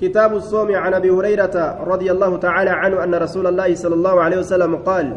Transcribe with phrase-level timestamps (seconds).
[0.00, 4.38] كتاب الصوم عن أبي هريرة رضي الله تعالى عنه أن رسول الله صلى الله عليه
[4.38, 5.16] وسلم قال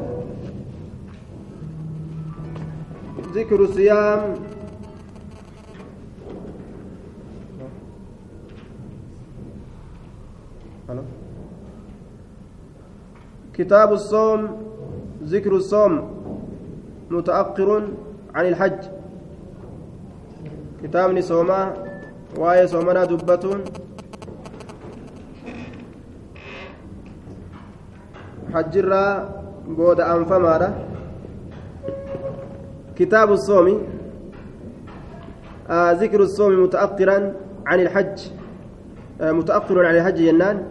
[3.34, 4.36] ذكر الصيام.
[13.54, 14.42] كتاب الصوم
[15.24, 15.94] ذكر الصوم
[17.10, 17.88] متأخر
[18.36, 18.82] عن الحج.
[20.84, 21.74] كتاب صوما
[22.38, 23.64] واي صومنا دبة.
[29.68, 30.86] بود أنفمارة
[32.96, 33.82] كتاب الصوم
[35.70, 37.34] آه ذكر الصوم متأخرا
[37.66, 38.20] عن الحج
[39.22, 40.64] متأخر عن الحج ينان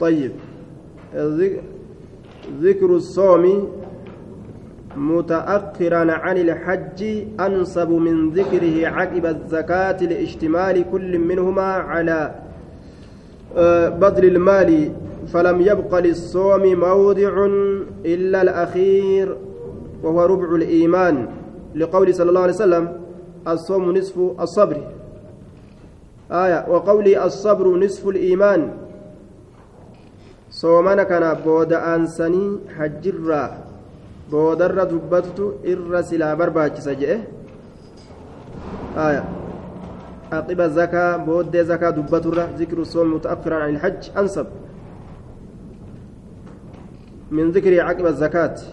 [0.00, 0.32] طيب
[2.60, 3.72] ذكر الصوم
[4.96, 12.45] متأخرا عن الحج أنصب من ذكره عقب الزكاة لاشتمال كل منهما على
[14.00, 14.92] بذل المال
[15.32, 17.46] فلم يبق للصوم موضع
[18.04, 19.36] إلا الأخير
[20.02, 21.28] وهو ربع الإيمان
[21.74, 22.84] لقول صلى الله عليه وسلم
[23.48, 24.76] الصوم نصف الصبر.
[26.30, 28.70] آية وقولي الصبر نصف الإيمان.
[30.50, 33.48] soomana kana booda aansanii hajjirraa
[34.30, 37.16] boodarra dubbatutu irra silaa barbaachisa jedhe
[38.96, 39.35] aqiba
[41.26, 44.46] booddee zakaa dubbaturra zikru soomi muta'akkiran an ilhajj ansab
[47.30, 48.66] min zikrii caqiba zakaati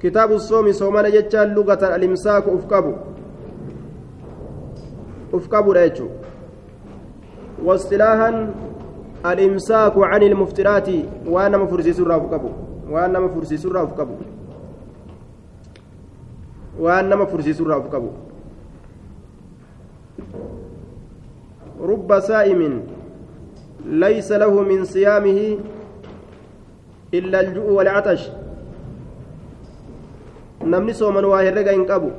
[0.00, 2.94] kitaabu soomi soomana jechaan lugatan alimsaaku uf qabu
[5.32, 6.10] uf qabudha jechuu
[7.64, 8.54] واصطلاحا
[9.26, 10.88] الإمساك عن المفترات
[11.26, 12.50] وأنا مفرسيس الرافقبو
[12.90, 14.14] وأنا مفرسيس الرافقبو
[16.78, 18.08] وأنا مفرسيس الرافقبو
[21.81, 22.61] رب سائم
[23.85, 25.39] ليس له من صيامه
[27.13, 28.21] إلا الجوع والعطش
[30.69, 32.09] namni sooman waa herrega hin qabu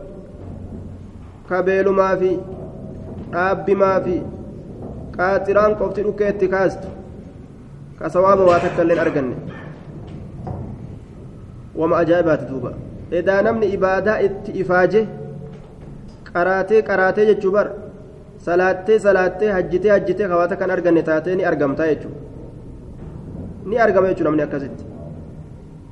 [1.48, 2.30] kabeelumaa fi
[3.34, 4.14] dhaabbimaa fi
[5.16, 6.88] qaaxiraan qofti dhukkeetti kaastu
[7.98, 9.36] ka sawaaba waa takka illeen arganne
[11.82, 12.72] wama ajaa'ibaati duuba
[13.20, 15.02] edaa namni ibaadaa itti ifaaje
[16.32, 17.66] qaraatee qaraatee jechuu bar
[18.37, 22.19] salaattee salaattee hajjitee hajjitee kawaata kan arganne taatee ni argamtaa jechuudha.
[23.65, 24.83] Ni argama jechuudha namni akkasitti.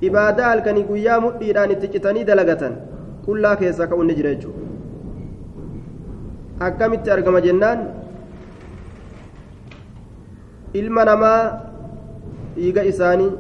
[0.01, 2.73] Ibaadaa halkanii guyyaa mudhiidhaan itti citanii dalagatan
[3.25, 4.61] qullaa keessaa ka'uun ni jira jechuudha.
[6.59, 7.79] Akkamitti argama jennaan?
[10.73, 11.39] Ilma namaa
[12.55, 13.31] dhiiga isaanii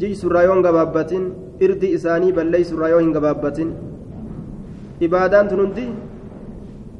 [0.00, 1.24] jiysurraa yoo hin gabaabbatin
[1.66, 3.70] irdi isaanii balleeysurraa yoo hin gabaabbatin
[5.08, 5.86] ibaadaan tun hundi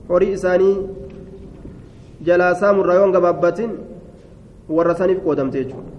[0.08, 0.76] horii isaanii
[2.28, 3.76] jalaa saamurraa yoo hin gabaabbatin
[4.78, 5.90] warra saniif qoodamte jechuudha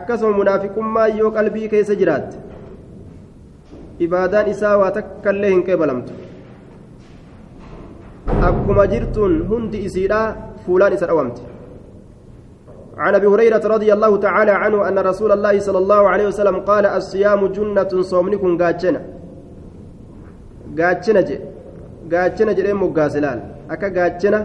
[0.00, 2.36] akkasuma munaafiqummaa yoo qalbii keessa jiraatte
[4.06, 6.12] ibaadaan isaa waa takkallee hin qeebalamtu
[8.48, 10.26] akkuma jirtuun hundi isiidhaa
[10.66, 11.10] فولان إسر
[12.96, 16.86] عن ابي هريره رضي الله تعالى عنه ان رسول الله صلى الله عليه وسلم قال
[16.86, 19.00] الصيام جنه صومنكم غاچنا
[20.78, 21.20] غاچنا
[22.12, 23.38] جي غاچنا جي مغاسلال
[23.70, 24.40] اكا غاچنا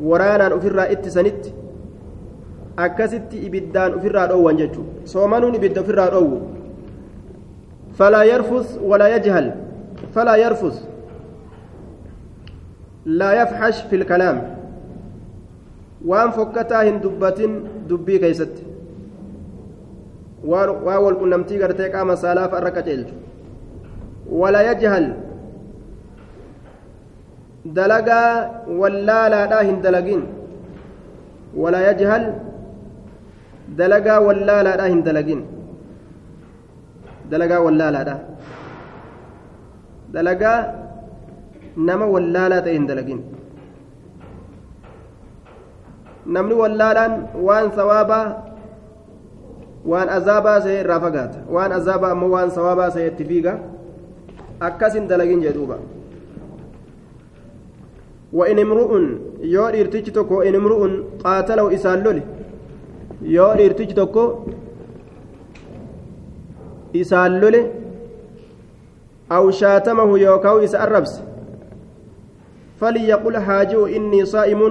[0.00, 1.54] waraanaan ofirraa ittisanitti
[2.84, 6.38] akkasitti ibiddaan ofirraa dhoowwan jechuu soomanuun ibidda ofirraa dhoowwu
[7.98, 9.50] falaa yarfus walaa yajhal
[10.14, 10.76] falaa yarfus
[13.20, 14.38] laa yafxash fi lkalaam
[16.12, 18.66] waan fokkataa hin dubbatin dubbii keeysatti
[20.52, 23.14] waan walqunnamtii gartee qaama saalaafa irra qaceelchu
[24.40, 25.06] wala yajhal
[27.64, 28.50] dalagaa
[28.80, 30.22] wallaalaadhaa hin dalagin
[31.62, 32.24] wala yajhal
[33.80, 35.40] dalagaa wallaalaadhaa hin dalagin
[37.30, 38.20] dalagaa wallaalaadhaa
[40.16, 40.58] dalagaa
[41.76, 43.20] nama wallaalaa ta'e hin dalagin
[46.34, 47.12] namni wallaalaan
[47.46, 48.26] waan sawaabaa
[49.92, 53.54] waan azaabaa sa'ee irraa fagaata waan azaabaa ammoo waan sawaabaa sa'ee itti fiiga
[54.68, 55.76] akkasin dalagin jedhuuba
[58.32, 58.90] وإن امرؤ
[59.42, 60.82] يو إرتج تكو إن امرؤ
[61.24, 62.22] قاتله إسان لولي.
[63.22, 64.24] يو إرتج تكو
[66.96, 67.62] إسان لولي.
[69.32, 71.20] أو شاتمه يوكاو إسان الربس.
[72.80, 74.62] فليقل حاجة إني صائم.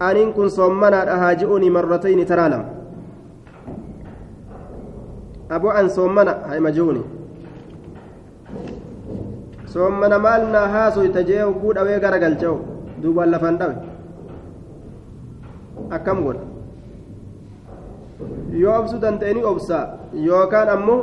[0.00, 2.64] soommanaadha haa ji'uuni marratayni taraa lama
[5.56, 7.02] aboo an soommana haa ima ji'uuni
[9.72, 12.56] soommana maal naa haasoyta jee hogguu dhawee gara galcha'u
[13.02, 13.76] duubaan lafaan dhawe
[15.98, 16.44] akkam godha
[18.64, 19.84] yoo obsuu danda'anii obsaa
[20.26, 21.00] yookaan ammoo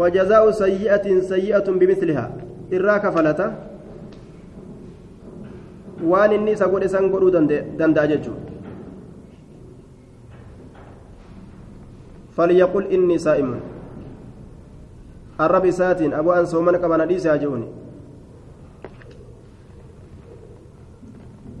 [0.00, 2.30] wajazaa'u sayyi'atin sayyi'atun bimislihaa
[2.78, 3.46] irraa kafalata
[6.14, 7.32] waan inni isa godhe san godhuu
[7.78, 8.52] danda'a jechuudha
[12.36, 13.50] فليقل إني صائم
[15.70, 16.14] ساتين.
[16.14, 17.68] أبو أن صومنا كما نديس يجوني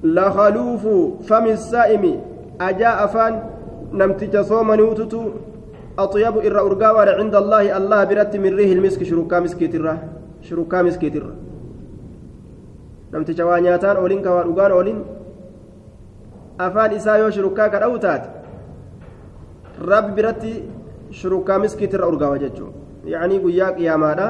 [0.02, 0.84] لخلوف
[1.28, 2.04] فم السائم.
[2.60, 3.42] أجاء فان
[3.92, 5.22] نمتج صوم نوتتو
[5.98, 7.76] أطيب إر أرقاوار عند الله.
[7.76, 9.02] الله برت من ريه المسك.
[9.02, 9.96] شركا مسكيت الره
[10.42, 11.36] شركا مسكيت الره
[13.12, 13.96] نمتج وانياتان.
[13.96, 14.46] أولين كوان.
[14.52, 14.98] أقان أولين.
[16.60, 18.24] أفان إسايو شركا كالأوتات
[19.74, 20.52] rabbi biratti
[21.10, 22.72] shurukkaa miskiitirra urgaawa jechuun
[23.12, 24.28] yaanii guyyaa qiyaamaadha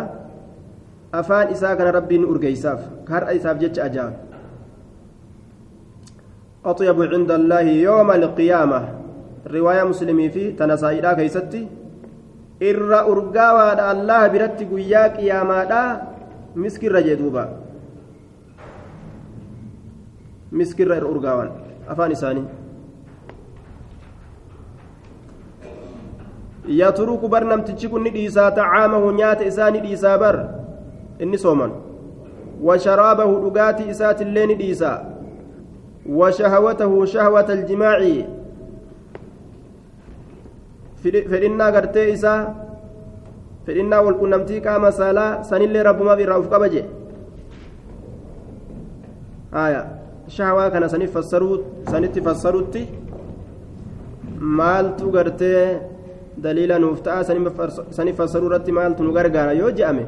[1.21, 4.35] afaan isaa kana rabbiin urgeeysaaf har'a isaaf jecha ajaa'iba
[6.65, 8.81] أطيب عند الله يوم القيامة
[9.47, 11.69] رواية مسلمي في تنسائدا كيستي
[12.62, 15.61] إر أرقاوى الله برت قيا قياما
[16.56, 17.44] مسكر رجدوبا
[20.53, 21.47] مسكر أرقاوى
[21.88, 22.44] أفان إساني
[26.69, 30.37] yatruku bar namtichi kun ni dhiisaa tacaamahu nyaata isaa ni dhiisaa bar
[31.19, 31.72] inni sooman
[32.62, 34.99] washaraabahu dhugaatii isaatillee ni dhiisaa
[36.20, 38.26] washahawatahu shahwata aljimaaci
[41.02, 42.40] fedhinnaa gartee isaa
[43.66, 46.84] fedhinnaa walqunnamtii qaama saalaa sanillee rabbumaaf irraa uf qaba je
[49.56, 49.82] haya
[50.37, 52.88] shahwaa kana sanitti fassarutti
[54.61, 55.94] maaltu gartee
[56.39, 57.23] دليلا نفتاء
[57.91, 60.07] سنف سرورة مالت نغرغر يوجأمه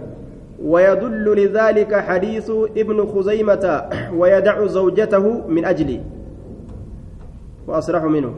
[0.62, 3.82] ويدل لذلك حديث ابن خزيمة
[4.14, 6.00] ويدع زوجته من أجلي.
[7.68, 8.34] وأصرح منه.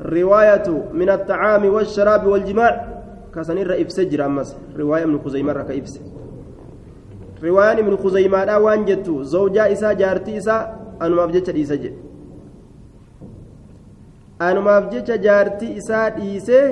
[0.00, 3.02] رواية من الطعام والشراب والجماع
[3.34, 4.56] كسنير إفسجر أمس.
[4.78, 6.00] رواية من خزيمة رك إفس
[7.44, 11.78] رواية من خزيمة لا وانجت زوجة إسا جارتي إسا أنو مبجت إسا
[14.48, 16.64] anumaaf jecha jaartii isaa dhiisee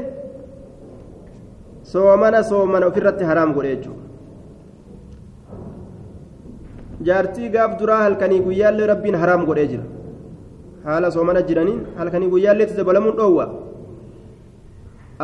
[1.92, 4.04] soomana soomana ofirratti haraam godhe jechuudha
[7.08, 9.84] jaartii gaaf duraa halkanii guyyaallee rabbiin haraam godhee jira
[10.86, 13.46] haala soomana jiraniin halkanii guyyaalleetti dabalamuun dhoowwa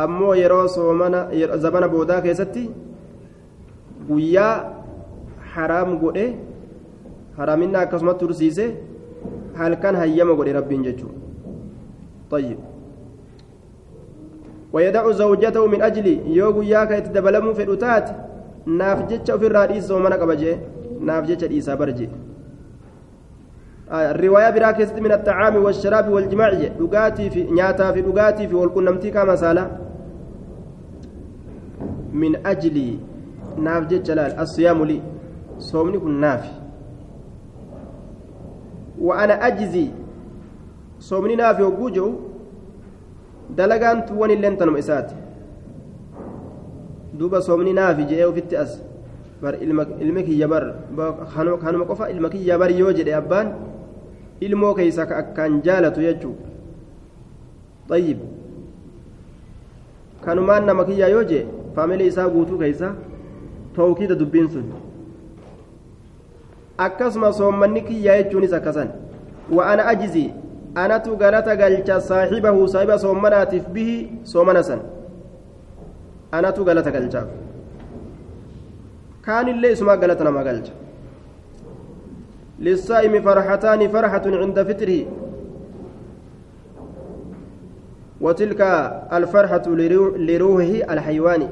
[0.05, 1.19] ammoo yeroo soomana
[1.65, 2.63] zabana boodaa keessatti
[4.09, 4.53] guyyaa
[5.57, 6.25] haraam godhe
[7.37, 8.65] haraaminna akkasumatti tursiise
[9.61, 11.24] halkan hayyama godhe rabbiin jechuudha.
[12.35, 12.59] طيب.
[14.73, 18.07] ويدع زوجته من أجل يوغو ياك يتدبلمو في الأتات.
[18.65, 20.57] نافجتش في الرئيس ومنك بجي
[20.99, 22.09] نافجتش الإيسا برجي.
[23.91, 26.49] آه الرواية براكز من الطعام والشراب والجماع.
[26.79, 29.65] دقاتي في نياتا في دقاتي في والكنمتي كما سالة
[32.13, 32.97] من أجل
[33.57, 35.01] نافجتش لال الصيام لي.
[35.59, 36.51] صومني كن نافي.
[39.01, 39.87] وأنا أجزي.
[41.09, 42.09] Soomni naaf yogguu jiru
[43.57, 45.15] dalagaan tuwwan illeen tanuma isaati
[47.19, 48.71] duuba soomni naafi jedhee ofitti as
[49.41, 49.53] bar
[50.05, 50.63] ilmi kiyya bar
[51.63, 53.53] kanuma qofa ilma kiyya bar yoo jedhe abbaan
[54.47, 56.35] ilmoo keeysa ka akkaan jaalatu jechuu
[57.89, 58.17] طيب
[60.25, 62.87] kanumaan nama kiyyaa yoo jee faamilii isaa guutuu keeysa
[63.75, 64.71] tawkiida dubbiin sun
[66.85, 68.89] akkasuma soommanni kiyyaa jechuunis akkasan
[69.57, 69.85] wa ana
[70.83, 74.79] anatu galata galcha saaxibahu saahiba soomanaatiif bihi soomana san
[76.37, 77.27] anatu galata galchaaf
[79.27, 80.73] kaanillee isumaa galata nama galcha
[82.59, 85.05] للصائم فرحتان فرحة عند فطره
[88.21, 88.61] وتلك
[89.13, 89.65] الفرحة
[90.29, 91.47] لروحه الحيواني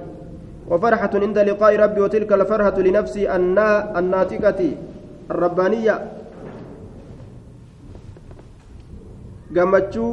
[0.69, 3.35] وفرحة عند لقاء ربي وتلك الفرحة لنفسي
[3.99, 4.61] الناتقة
[5.31, 5.95] الربانية
[9.55, 10.11] gammachuu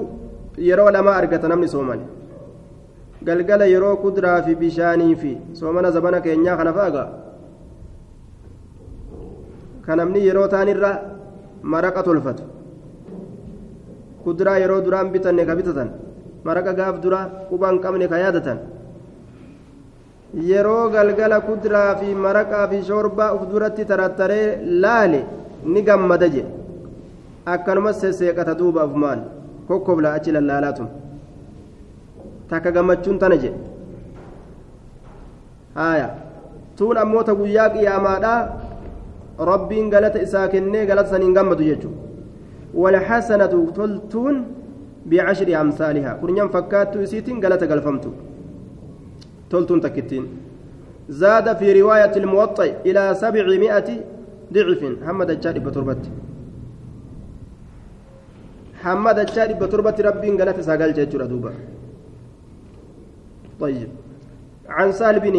[0.68, 2.04] yeroo lama argata namni soomane
[3.26, 7.04] galgala yeroo kuduraa fi bishaanii fi soomana zabana keenyaa kana fa'aga
[9.86, 10.92] ka namni yeroo taanirra
[11.74, 12.44] maraqa tolfatu
[14.24, 15.88] kuduraa yeroo duraan bitanne ka bitatan
[16.48, 18.58] maraqa gaaf duraa qubaan qabne ka yaadatan
[20.50, 24.46] yeroo galgala kuduraa fi maraqaa fi shoorbaa uf duratti tarattaree
[24.82, 25.20] laale
[25.72, 26.59] ni gammada jedhe
[27.54, 29.20] akkanuma sesseeqata duuba afumaan
[29.68, 30.88] kokkobla achi lallaalaatun
[32.50, 33.58] takka gammachuun tana jedhe
[35.80, 36.08] haya
[36.78, 38.34] tuun ammoo ta guyyaa qiyaamaadha
[39.52, 41.98] rabbiin galata isaa kennee galata saniin gammadu jechuudha
[42.82, 44.36] walxasanatu toltuun
[45.10, 48.10] bicashri amsaalihaa kurnyan fakkaattuu isiitiin galata galfamtu
[49.52, 50.26] toltuun takkittiin
[51.22, 53.94] zaada fi riwaayati ilmuwaxxi ilaa sabci mi'ati
[54.54, 56.10] dicifin hamma dachaa dhibba torbatti
[58.84, 61.52] hamma dachaa dhibba torbatti rabbiin galata isaa galcha jechuudha duuba
[63.60, 63.88] طيب.
[64.68, 65.36] عن سهل بن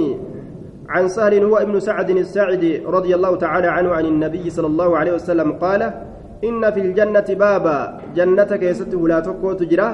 [0.90, 5.14] عن سهل هو ابن سعد الساعدي رضي الله تعالى عنه عن النبي صلى الله عليه
[5.18, 5.82] وسلم قال
[6.44, 7.78] إن في الجنة بابا
[8.16, 9.90] جنتك يسته لا تكو تجرى.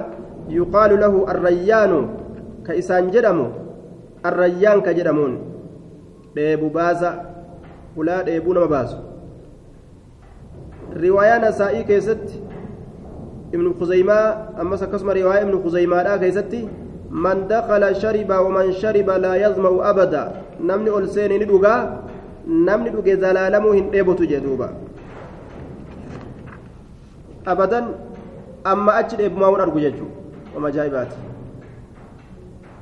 [0.49, 1.93] يقال له الريان
[2.67, 3.47] كإسان جرمو
[4.25, 5.33] الريان كجرمون
[6.35, 7.11] ديبو بازا
[7.95, 8.99] ولا ديبو نما بازو.
[10.99, 12.27] رواية نسائي كيست
[13.53, 14.19] ابن خزيمة
[14.61, 16.67] أما سكسم رواية ابن خزيمة لا كيستي
[17.11, 20.23] من دخل شرب ومن شرب لا يظمأ أبدا.
[20.59, 21.75] نمني ألسين ندوغا
[22.47, 24.69] نمني دوغي زلالمو هنديبوتو جدوبا.
[27.47, 27.79] أبدا
[28.67, 30.07] أما أجل إبماون أرجو جدو
[30.55, 31.11] وما جايبات.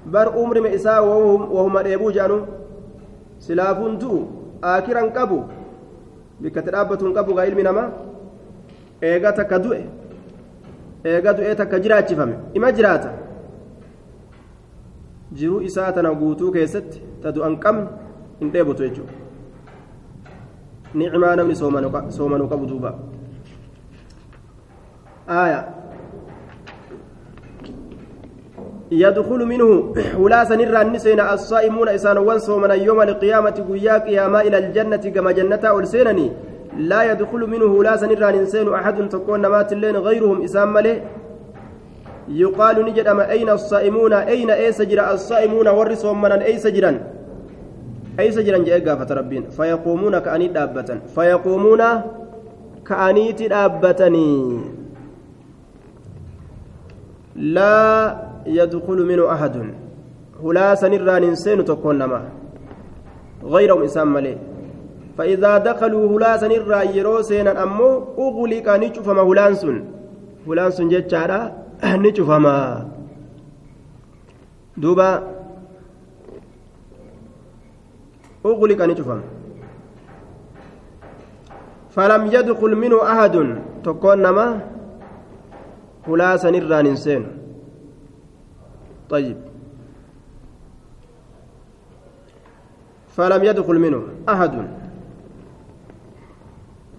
[0.05, 2.39] بر أمر مئسا وهم وهم أبو جانو
[3.39, 4.13] سلافون تو
[4.63, 5.39] آكرا قبو
[6.41, 7.83] بكترابة قبو غايل منما
[9.03, 10.04] إيغا تكدوئ.
[11.05, 13.11] إيغا دوئ تكجرات فمي إما جراتا
[15.35, 17.87] jiruu isaa tana guutuu keessatti ta du'an qabne
[18.39, 19.13] hin dheebotu jechuudha.
[20.93, 21.55] Nicmaa namni
[22.17, 22.91] soomanuu qabu duuba.
[25.29, 25.69] آية
[28.91, 35.31] يدخل منه ولاسا نرى النسين الصائمون إسان وانصومنا يوم القيامة قياك ياما إلى الجنة كما
[35.31, 36.31] جنة ألسينني
[36.77, 40.99] لا يدخل منه ولاسا نرى الإنسان أحد تكون مات اللين غيرهم إسان ملئ
[42.29, 46.91] يقال نجد أما أين الصائمون؟ أين أيس جرى الصائمون ورسهم من أيس جرا
[48.19, 49.43] أيس جرا جاء قافة ربين.
[49.49, 50.99] فيقومون كأني دابة.
[51.15, 51.81] فيقومون
[52.87, 54.59] كأني دابتني
[57.35, 57.75] لا
[58.45, 59.55] يدخل منه أحد.
[60.43, 62.21] هلا سنرى إنسان تكون نما
[63.43, 64.54] غيرهم إسام ملي.
[65.17, 69.77] فإذا دخلوا هلا سنرى يروسين أمو أغلق نشوف ما هلانسون
[70.47, 71.65] هلانسون جتشارا
[72.01, 72.83] ni cufama
[81.95, 84.61] falam yadkul minhu ahadun tokkoon nama
[86.07, 87.29] hulaasan irraan hin seenu
[89.09, 89.37] طيب
[93.15, 94.53] فلم يدخل منه أحد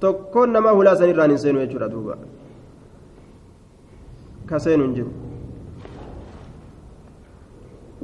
[0.06, 2.16] تكون ما هلا سنران إنسان يجرى دوبا
[4.50, 5.10] kaseen hin jiru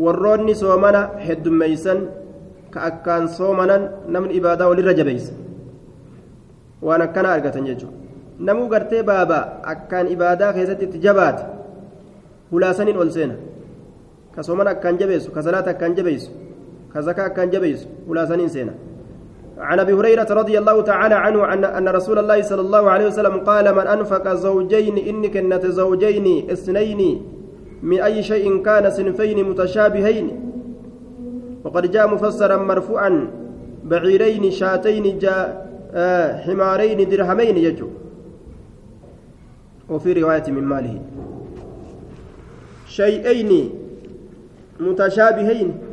[0.04, 2.00] warroonni soomana heddummeeysan
[2.74, 3.82] ka akkaan soomanan
[4.14, 5.32] namni ibaadaa walirra jabeeysa
[6.88, 7.96] waan akkana argatan jechuudha
[8.48, 9.42] namuu gartee baabaa
[9.74, 11.44] akkaan ibaadaa keessatti itti jabaate
[12.52, 13.36] hulaasaniin ol seena
[14.34, 16.30] ka soomana akkaan jabeessu ka salaata akkaan jabeessu
[16.92, 18.72] ka zakaa akkaan jabeessu hulaasaniin seena
[19.58, 23.36] عن أبي هريرة رضي الله تعالى عنه ان أن رسول الله صلى الله عليه وسلم
[23.36, 27.22] قال من أنفق زوجين ان كنت زوجين اثنين
[27.82, 30.26] من اي شيء كان صنفين متشابهين.
[31.64, 33.30] وقد جاء مفسرا مرفوعا
[33.84, 37.88] بعيرين شاتين جاء آه حمارين درهمين يجو.
[39.88, 41.00] وفي رواية من ماله
[42.88, 43.70] شيئين
[44.80, 45.91] متشابهين.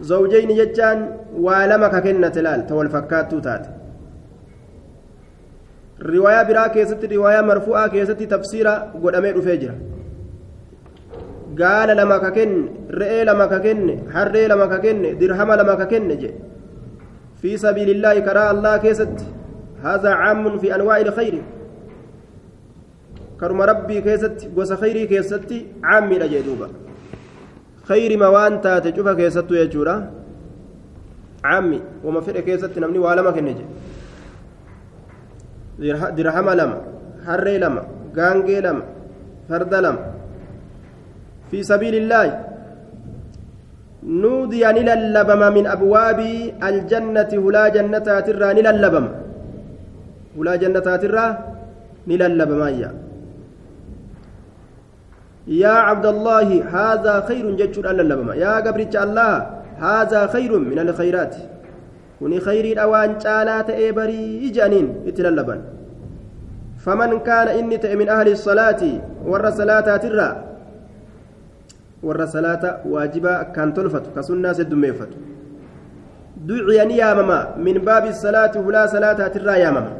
[0.00, 3.66] زوجين جتان ولما ككنة لال تول فكاتو تات
[6.02, 9.74] رواية برا كيست رواية مرفوعة كيست تفسيرا قد أمير فجرة
[11.60, 16.30] قال لما ككن رئي لما ككن حري لما ككن درهم لما ككن جي.
[17.42, 19.16] في سبيل الله كراء الله كيست
[19.82, 21.42] هذا عام في أنواع الخير.
[23.40, 25.52] كرم ربي كيست قوس خيري كيست
[25.84, 26.18] عامي
[27.88, 29.96] خير ما وانت تشوفها كيست يجورا
[31.44, 33.64] عمي وما في كيست نمني وعلما كنجي.
[36.16, 36.78] درهم لما
[37.26, 37.82] حري لما
[38.16, 38.84] غانجي لما
[39.48, 40.02] فرد لما.
[41.50, 42.26] في سبيل الله
[44.22, 46.20] نودي نللبم من أبواب
[46.68, 49.06] الجنة هلا جنة ترى نللبم.
[50.36, 51.26] هلا جنة ترى
[52.08, 52.90] نللبم يا
[55.46, 56.48] يا عبد الله
[56.78, 59.32] هذا خير جتشر اللبم يا قبرتش الله
[59.78, 61.34] هذا خير من الخيرات.
[62.18, 65.60] كوني خيري أوان جالات إبري جانين اتللبن
[66.78, 68.82] فمن كان إني من أهل الصلاة
[69.24, 70.30] ور صلاة ترى.
[72.02, 75.08] ور صلاة واجبة كان تلفت كسنة سدميفت
[76.46, 79.92] دعي نيامما من باب الصلاة ولا صلاة ترى يامما.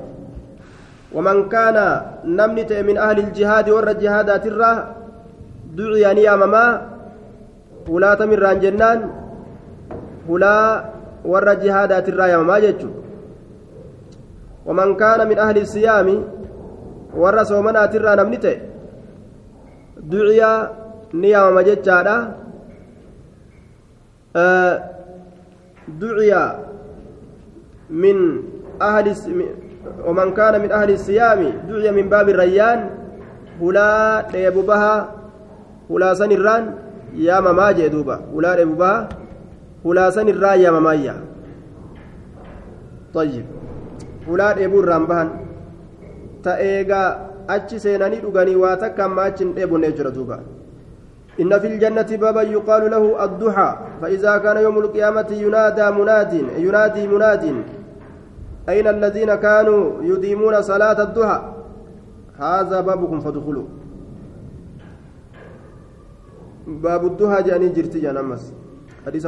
[1.15, 4.96] ومن كان نمنت من أهل الجهاد ور الجهاد ترى
[5.79, 6.65] نيامما
[7.89, 9.01] ولا تمران جنان
[10.29, 10.57] ولا
[11.25, 12.91] ور الجهاد ترى يامما جتشو
[14.67, 16.09] ومن كان من أهل الصيام
[17.17, 18.47] ور صومنا ترى نمنت
[20.13, 20.43] دعي
[21.15, 22.17] نيامما جتشادا
[24.37, 24.75] آه
[26.01, 26.33] دعي
[27.91, 28.17] من
[28.83, 29.07] أهل
[30.07, 32.81] ومن كان من أهل الصيام دعي من باب الريان
[33.63, 34.63] هلا ديبو
[35.91, 36.65] بها هلا سنران
[37.15, 39.09] يا ماما جدوبا هلا ديبو بها
[39.87, 41.17] هلا سنران يا ماما
[43.15, 43.47] طيب
[44.29, 45.29] هلا ديبو الرامبان
[46.43, 50.39] تأيغا achi seenanii dhuganii waa takka amma achi hin dheebonne jira duuba.
[51.41, 57.45] إن في الجنة بابا يقال له الضحى فإذا كان يوم القيامة ينادى مناد ينادي مناد
[58.69, 61.41] أين الذين كانوا يديمون صلاة الضحى
[62.41, 63.65] هذا بابكم فادخلوا
[66.67, 68.53] باب الضحى جاني جرتي جان أمس
[69.07, 69.27] حديث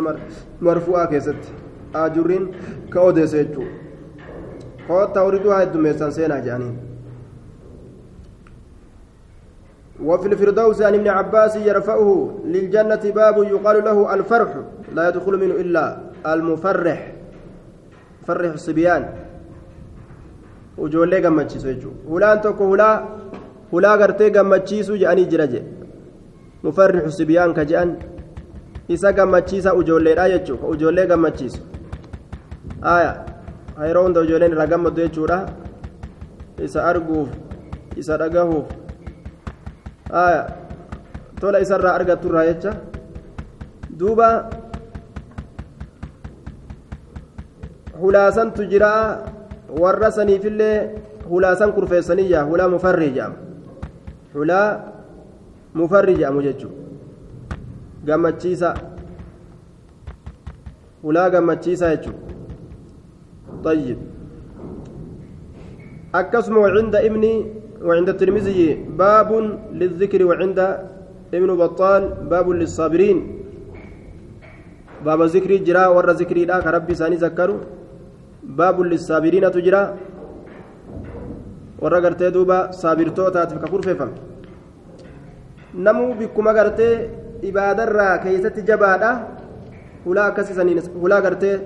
[0.62, 1.36] مرفوعة كيست
[1.94, 2.50] آجرين
[2.92, 3.62] كأوديسيتو
[4.88, 6.76] قوة توريدها الدميسان سينا جانين
[10.04, 14.50] وفي الفردوس عن ابن عباس يرفعه للجنة باب يقال له الفرح
[14.94, 17.12] لا يدخل منه إلا المفرح
[18.26, 19.04] فرح الصبيان
[20.78, 22.08] وجولي gammachiisu jechuudha.
[22.08, 23.06] Hulaan tokko hulaa
[23.72, 25.46] hulaa gartee gammachiisu jedhanii jira
[26.62, 27.96] je mufarrixu sibiyaan ka jedhan
[28.88, 31.60] isa gammachiisa ujoolleedha jechuudha ka ujoollee gammachiisu
[32.82, 33.12] aya
[33.86, 35.38] yeroo hunda ujoolleen irraa gammadu jechuudha
[36.68, 37.28] isa arguuf
[37.96, 38.66] isa dhagahuuf
[41.40, 42.72] tola isarraa argatturraa jecha
[43.98, 44.28] duuba
[48.00, 48.92] hulaasantu jira
[49.82, 50.76] warra saniifillee
[51.30, 53.36] hulaasan kurfeessanii jaa hulaa mufarrii jedhama
[54.34, 54.68] hulaa
[55.74, 56.70] mufarrii jedhamu jechuu
[58.04, 58.74] gammachiisa
[61.02, 62.16] hulaa gammachiisa jechuu
[63.64, 63.98] طيب.
[66.14, 67.34] أكسم عند ابني
[67.82, 69.30] وعند الترمذي باب
[69.74, 70.58] للذكر وعند
[71.34, 73.18] ابن بطال باب للصابرين.
[75.04, 77.58] باب ذكر جرا ور ذكري لا كربي ساني ذكروا
[78.42, 79.82] باب للصابرين تجرا.
[81.82, 84.14] warra gartee duuba saabirtootaatiif ka kurfeeffame
[85.74, 87.10] namuu bikkuma gartee
[87.42, 89.10] ibaadarraa keeysatti jabaadha.
[90.04, 91.60] Hulaa akkasii hulaa gartee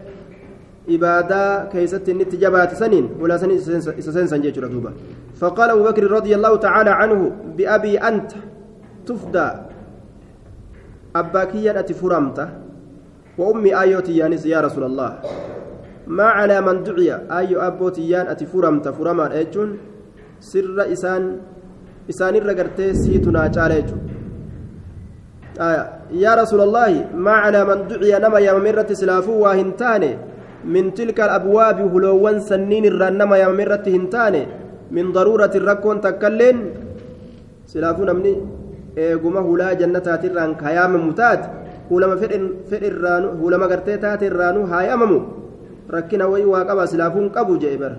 [0.86, 3.58] ibaadaa keeysatti inni itti jabaate saniin hulaa sanii
[3.98, 4.92] isa seensan jechuudha duuba.
[5.40, 8.36] Faqaala abubakri radia allaahu tacaala canhu biabii anta
[9.06, 9.52] tufdaa
[11.14, 12.48] abbaa kiyyan ati furamta.
[13.38, 15.10] Wa ummii aayyootiyyaanis yaa rasuula allah
[16.06, 17.20] maa calaa man duciya?
[17.30, 19.78] Aayyo abbootiyyaan ati furamta furamaadha jechuun
[20.40, 21.40] sirra isaan
[22.10, 23.96] أجون سر إسان إسان الرقرتي سيتنا جاليجو
[25.60, 30.18] آية يا رسول الله ما على من دعي نما يا ممرة سلافو وهنتاني
[30.64, 34.46] من تلك الأبواب هلوان سنين الرنما يا ممرة هنتاني
[34.90, 36.56] من ضرورة الركون تكلين
[37.66, 38.62] سلافو نمني
[38.96, 41.48] eeguma hulaa jannataatirraan kayaamamu taate
[41.90, 42.16] hulama
[42.70, 45.42] fedhirraanu hulama gartee taate irraanu haayamamu
[45.88, 47.96] rakkina wayii waa qaba silaafuun qabu jee bar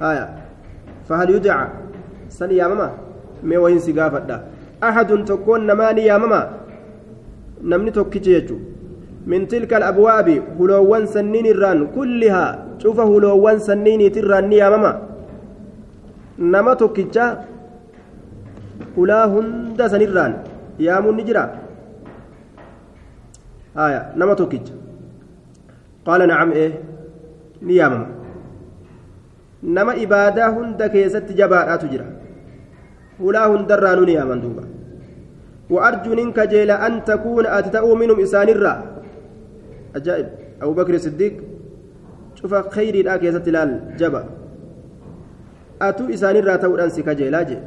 [0.00, 0.28] haya
[1.08, 1.70] fahal yudaca
[2.28, 2.90] san yaamama
[3.44, 4.36] mee wayin si gaafadha
[4.80, 6.40] axadun tokkoon namaa ni yaamama
[7.72, 8.56] namni tokkichi jechu
[9.32, 12.50] min tilka alabwaabi huloowwan sanniin irraan kullihaa
[12.82, 14.90] cufa huloowwan sanniiniitirraan ni yaamama
[16.54, 17.26] nama tokkicha
[18.96, 20.34] hulaa hunda sanirraan
[20.86, 21.44] yaamuun ni jira
[23.78, 24.74] haya nama tokkicha
[26.06, 26.68] qaala nacam ee
[27.62, 28.06] ni yaamama
[29.78, 32.06] nama ibaadaa hunda keessatti jabaadhaatu jira
[33.18, 34.64] hulaa hundarraanuu ni yaaman duuba
[35.70, 38.74] وأرجو منك جيل أن تكون أتتأو منهم إسان الرا
[39.96, 40.26] أجائب
[40.62, 41.34] أبو بكر الصديق
[42.34, 44.22] شوف خير الآك يا ستلال جبا
[45.82, 47.58] أتو إسان الرا تقول أنسك جيلاجي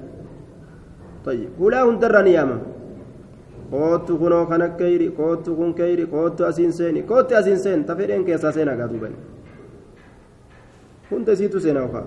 [1.26, 2.58] طيب هلا هندرا نياما
[3.72, 8.76] kunoo kana kayri kootu kun kayri kootu asiin seeni kootu asiin seen tafedheen keessaa seenaa
[8.80, 9.12] gaa duuban
[11.10, 12.06] hunda isiitu seenaa okaa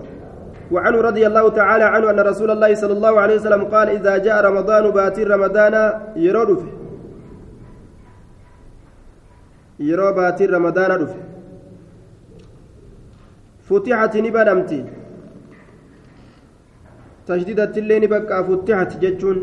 [0.71, 4.45] وعنه رضي الله تعالى عنه أن رسول الله صلى الله عليه وسلم قال إذا جاء
[4.45, 5.75] رمضان باتي رمضان
[6.15, 6.61] يرود
[9.79, 11.19] يرو باتي رمضان رفه
[13.69, 14.85] فتحت نبنمتي
[17.27, 19.37] تشديدت الليل بقى فتحت جتشون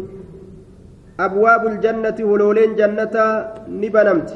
[1.20, 3.14] أبواب الجنة ولولين جنة
[3.68, 4.30] نبنمت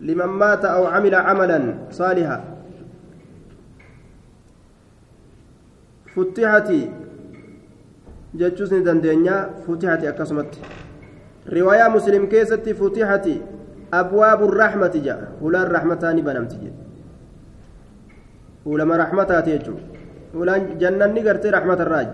[0.00, 2.51] لمن مات أو عمل عملا صالحا.
[6.14, 6.68] فتحت
[8.34, 10.50] جتشوسني دندنيا فتحت أكسمت
[11.56, 13.26] رواية مسلم كيست فتحت
[13.94, 16.74] أبواب الرحمة جاء ولا الرحمتان بنمت جاء
[18.66, 19.74] ولما رحمتها تيجو
[20.34, 22.08] ولا جنة نقرت رحمة الراج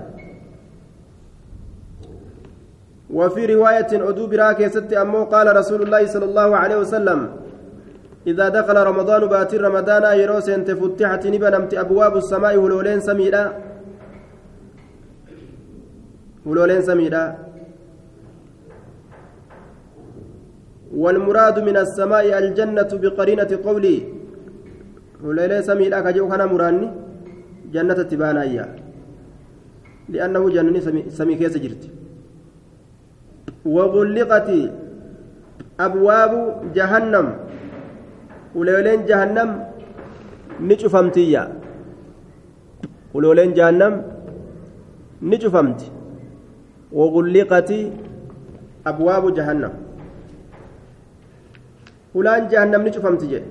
[3.10, 7.20] وفي رواية أدو براك ست أمو قال رسول الله صلى الله عليه وسلم
[8.26, 13.67] إذا دخل رمضان باتر رمضان يروس أنت فتحت نبنمت أبواب السماء ولولين سميدا
[16.48, 17.24] ولولين سميدا.
[21.02, 23.96] والمراد من السماء الجنة بقرينة قولي.
[25.24, 26.88] ولولين سميدا كجو كان مراني
[27.74, 28.44] جنة تبانا
[30.12, 30.76] لأنه جنة
[31.18, 31.84] سمي كيس جرت.
[33.74, 34.48] وغلقت
[35.86, 36.32] أبواب
[36.76, 37.28] جهنم.
[38.58, 39.50] ولولين جهنم
[40.68, 41.42] نشفمتيا
[43.14, 43.94] ولولين جهنم
[45.22, 45.80] نشفمت
[46.92, 47.70] وغلقت
[48.86, 49.72] أبواب جهنم.
[52.14, 53.42] ولان جهنم نشفمت جي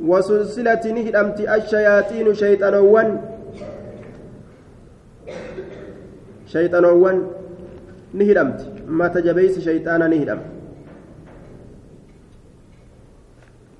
[0.00, 3.08] وسلسلة نهدمت الشياطين شيطانوان
[6.46, 7.16] شيطانوان
[8.14, 8.60] نهدمت
[8.98, 10.40] ما تجبيس شيطانا نهدم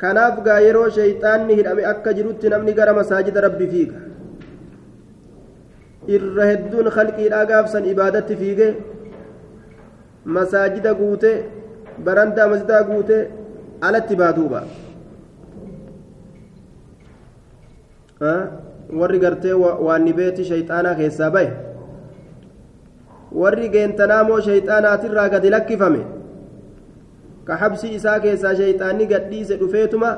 [0.03, 4.03] kanaaf gaa yeroo shayxaanni hidhame akka jirutti namni gara masaajida rabbi fiiga
[6.17, 8.69] irra hedduun khalqiidhaa gaafsan ibaadatti fiige
[10.37, 11.31] masaajida guute
[12.07, 13.17] barandaa masjidaa guute
[13.89, 14.61] alatti baaduuba
[19.01, 19.55] warri gartee
[19.87, 21.51] waanni beeti shayxaanaa keessaa bahe
[23.43, 26.03] warri geentanaamoo shayxaanaatirraa gadi lakkifame
[27.51, 30.11] ka habsii isaa keessaa shayxaanni gadhiise dhufeetuma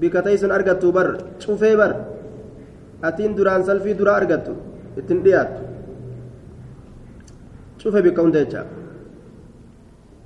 [0.00, 1.08] bika taysun argattu bar
[1.46, 1.92] cufee bar
[3.10, 4.54] atiin duraan salfii dura argattu
[4.98, 5.62] ittin dhiyaattu
[7.82, 8.62] cufe bikka hunda jecha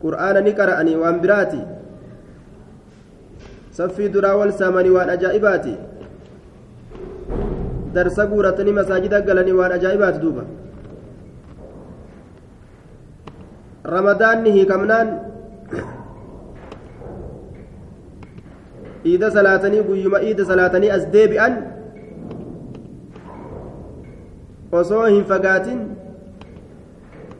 [0.03, 1.61] qur'aana ni qara'anii waan biraati
[3.79, 5.75] saffii duraa wal saamanii waan ajaa'ibaati
[7.95, 10.45] darsa guuratanii masaajida galanii waan ajaa'ibaati duuba
[13.95, 15.09] ramadaanni hiikamnaan
[19.13, 21.55] iida salaatanii guyyuma iida salaatanii as deebi'an
[24.73, 25.81] osoo hin fagaatin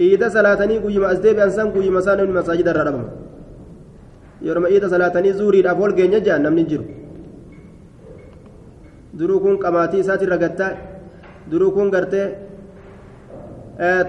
[0.01, 3.09] iida salaatanii guyyuma as deebi'an san guyyuma isaan namni masaajida irra dhabama
[4.49, 6.85] yeroma iida salaatanii zuuriidhaaf ol geenya jedhan namni jiru.
[9.19, 10.71] Duruu kun qamaatii isaatiin ragattaa
[11.51, 12.27] duruu kun gartee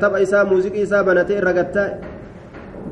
[0.01, 1.87] tapha isaa muuziqii isaa banatee irra gattaa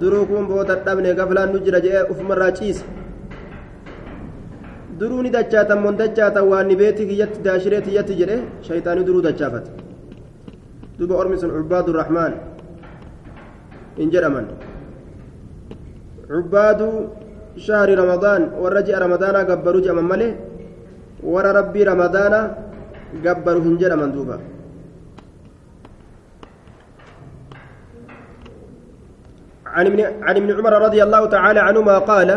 [0.01, 2.83] duruu kun booda dhabne gaflaan nu jira jedhee ufumarraa ciise
[4.99, 8.37] duruu ni dachaatan mon dachaatan waan ni beeti kiyyatti daashiree tiyyatti jedhe
[8.67, 9.69] shayxaanii duruu dachaafate
[10.97, 12.33] sun cubaadu rahmaan
[13.97, 14.45] hin jedhaman
[16.29, 16.89] cubaadu
[17.65, 20.31] shahri ramadaan warra ji'a ramadaanaa gabbaruu jedhaman malee
[21.33, 22.39] warra rabbii ramadaana
[23.25, 24.37] gabbaru hin jedhaman duuba
[29.77, 32.29] عن ابن عمر رضي الله تعالى عنهما قال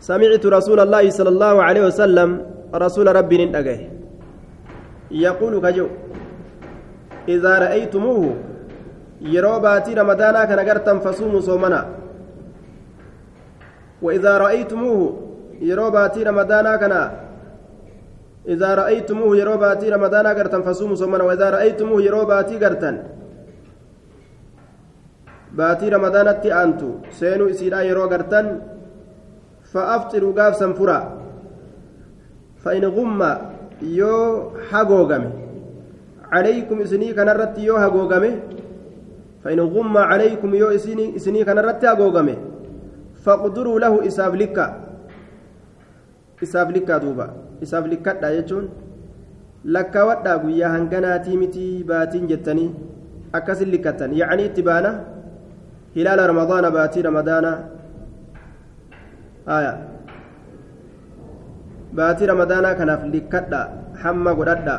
[0.00, 2.28] سمعت رسول الله صلى الله عليه وسلم
[2.74, 3.78] رسول ربي ندقه
[5.10, 5.86] يقول كجو
[7.28, 8.34] إذا رأيتموه
[9.20, 11.86] يرو باتي رمضانا كان قرتم فصوموا صومنا.
[14.02, 15.00] وإذا رأيتموه
[15.60, 16.94] يرو باتي رمضانا كان
[18.48, 21.24] إذا رأيتموه يرو باتي رمضانا قرتم فصوموا صومنا.
[21.24, 22.96] وإذا رأيتموه يرو باتي قرتن
[25.52, 26.90] باتي رمضانا أنتو.
[27.10, 28.46] سينو إسيرا يرو قرتن
[29.72, 31.00] فأفطروا قاف سنفرا.
[32.64, 33.20] فإن غم
[33.82, 34.16] يو
[34.70, 35.32] حقوقمه
[36.32, 38.32] عليكم إسني كان رت يو حقوقمه
[39.42, 42.36] فإن غم عليكم يو إسني إسني كان رت حقوقمه
[43.24, 44.58] فاقدروا له إساف لك
[46.42, 47.26] إساف لك دوبا
[47.62, 48.66] إساف لك دا يجون
[49.64, 52.70] wadhaa guyyaa hanganaatii miti baatiin jettanii
[53.32, 54.90] akkasin likkattan yacanii itti baana
[55.96, 57.50] hilaala ramadaana baatii ramadaana
[59.56, 59.72] aya
[62.00, 63.60] baatii ramadaanaa kanaaf likkadha
[64.02, 64.76] hamma godhadha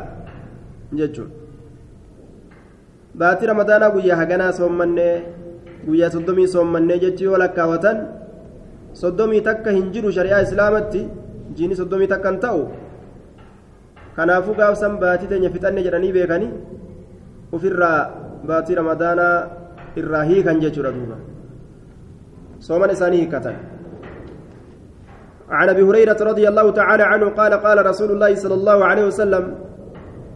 [1.01, 1.40] jechuun
[3.19, 5.15] baatii ramadaanaa guyyaa haganaa soommannee
[5.87, 7.97] guyyaa soddomii soommannee jechuu yoo lakkaawatan
[9.01, 11.01] soddomii takka hin jiru shari'aa islaamatti
[11.57, 12.61] jiini soddomii takka hin ta'u
[14.15, 16.51] kanaafuu gaafsan baatii teenya fixanne jedhanii beekanii
[17.57, 17.99] ofirraa
[18.47, 19.35] baatii ramadaanaa
[20.03, 21.17] irraa hiikan jechuudha duuba
[22.69, 23.59] sooman isaanii hiikkatan
[25.59, 29.43] عن ابي هريره رضي الله تعالى عنه قال قال رسول الله صلى الله عليه وسلم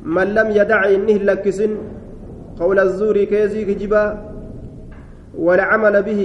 [0.03, 1.71] من لم يدع انه لكسن
[2.59, 4.03] قول الزور كيزي كجبا
[5.45, 6.21] والعمل به.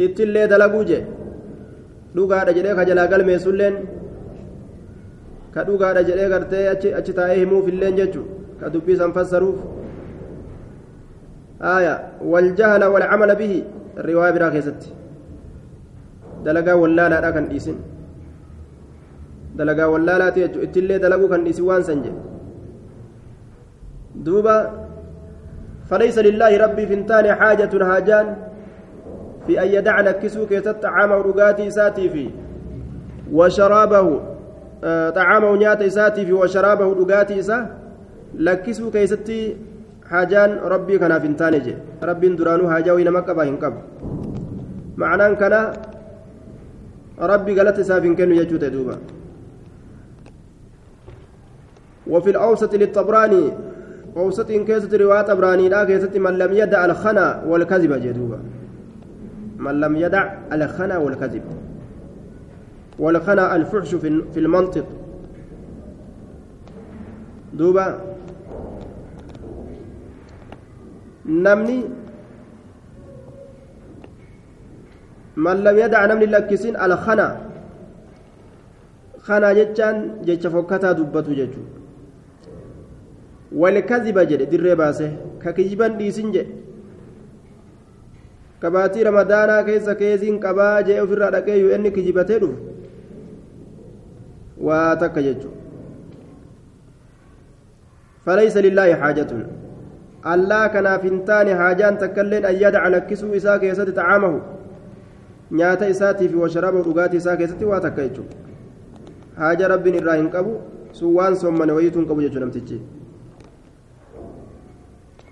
[0.00, 1.00] إتلي دلقوجة.
[2.14, 3.74] dhugaadha jedhee ka jalaa galmeessulleen
[5.54, 6.66] ka dhugaadha jedhee gartee
[6.98, 8.26] achi taa'ee himuuf illeen jechuun
[8.60, 9.58] ka dubbii san fassaruuf
[12.22, 13.62] والجهل والعمل به.
[13.98, 14.82] الرواية برا كيست
[16.44, 17.76] دلقا ولا لا كان ديسن
[19.56, 20.62] دلقا ولا لا تيجو.
[20.62, 22.12] إتلي دلقو كان ديسي وان سنجي.
[24.14, 24.83] دوبا
[25.90, 28.36] فليس لله ربي فنتان حاجة هاجان
[29.46, 32.30] في أن يدع لكسو كيست طعامه رقاتي ساتي في
[33.32, 34.20] وشرابه
[34.84, 37.58] آه طعامه نياتي ساتي في وشرابه رقاتي سا
[38.34, 38.90] لكسو
[41.00, 41.74] kanaaf hin taane je
[42.08, 43.80] rabbiin duraanuu hajaa wayii nama qaba hin qabu
[45.02, 45.60] ma'anaan kana
[47.32, 48.96] rabbi galata isaaf hin kennu jechuu ta'e duuba
[52.06, 53.44] وفي الأوسط للطبراني
[54.16, 58.38] أوسط إن كيست رواية طبراني لا كيست من لم يدع الخنا والكذب جدوبا.
[59.58, 61.42] من لم يدع الخنا والكذب.
[62.98, 63.94] والخنا الفحش
[64.34, 64.86] في المنطق.
[67.54, 68.14] دوبا.
[71.26, 71.84] namni
[75.36, 77.40] man lam yadac namni lakkisin alkana
[79.26, 79.96] kana jechaan
[80.26, 81.60] jecha fokkataa dubbatu jechu
[84.82, 85.06] baase
[85.42, 86.52] ka kijiban dhiisin jedhe
[88.60, 92.58] kabaatii ramadaanaa keessa keesiin qabaa jee ofirraa dhaqee yoo inni kijibatee dhufu
[94.70, 95.50] waa takka jechu
[98.26, 99.30] فليس لله حاجة
[100.32, 104.38] allaa kanaaf hin taane haajaan takkailleen an yadaca lakkisuu isaa keessatti xacaamahu
[105.58, 108.36] nyaata isaatii fi washarabahu dhugaatii isaa keessatti waa takka jechuudha
[109.40, 110.54] haaja rabbiin irraa hin qabu
[111.00, 112.80] sun waan soommane wayiitu hin qabu jechuudha namtichi waan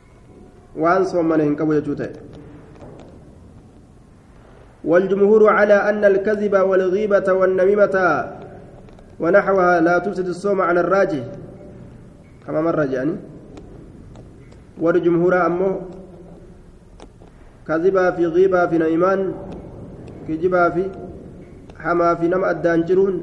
[0.02, 2.12] soommane hin qabu jechuu ta'e
[4.82, 7.96] والجمهور على أن الكذب والغيبة والنميمة
[9.20, 11.22] ونحوها لا تفسد الصوم على الراجح
[12.46, 13.14] كما مر يعني
[14.82, 15.74] warri jumhuraa ammoo
[17.64, 19.20] kazibaa fi giibaa fi na'imaan
[20.26, 20.84] kijibaa fi
[21.84, 23.20] hamaa fi nama addaan jiruun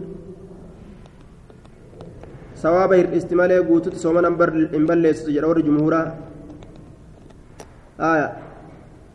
[2.64, 4.38] sawaaba hirdhisti malee guututti soomanan
[4.76, 6.06] hin balleessisu jedha warri jumhuraa
[8.00, 8.34] آية.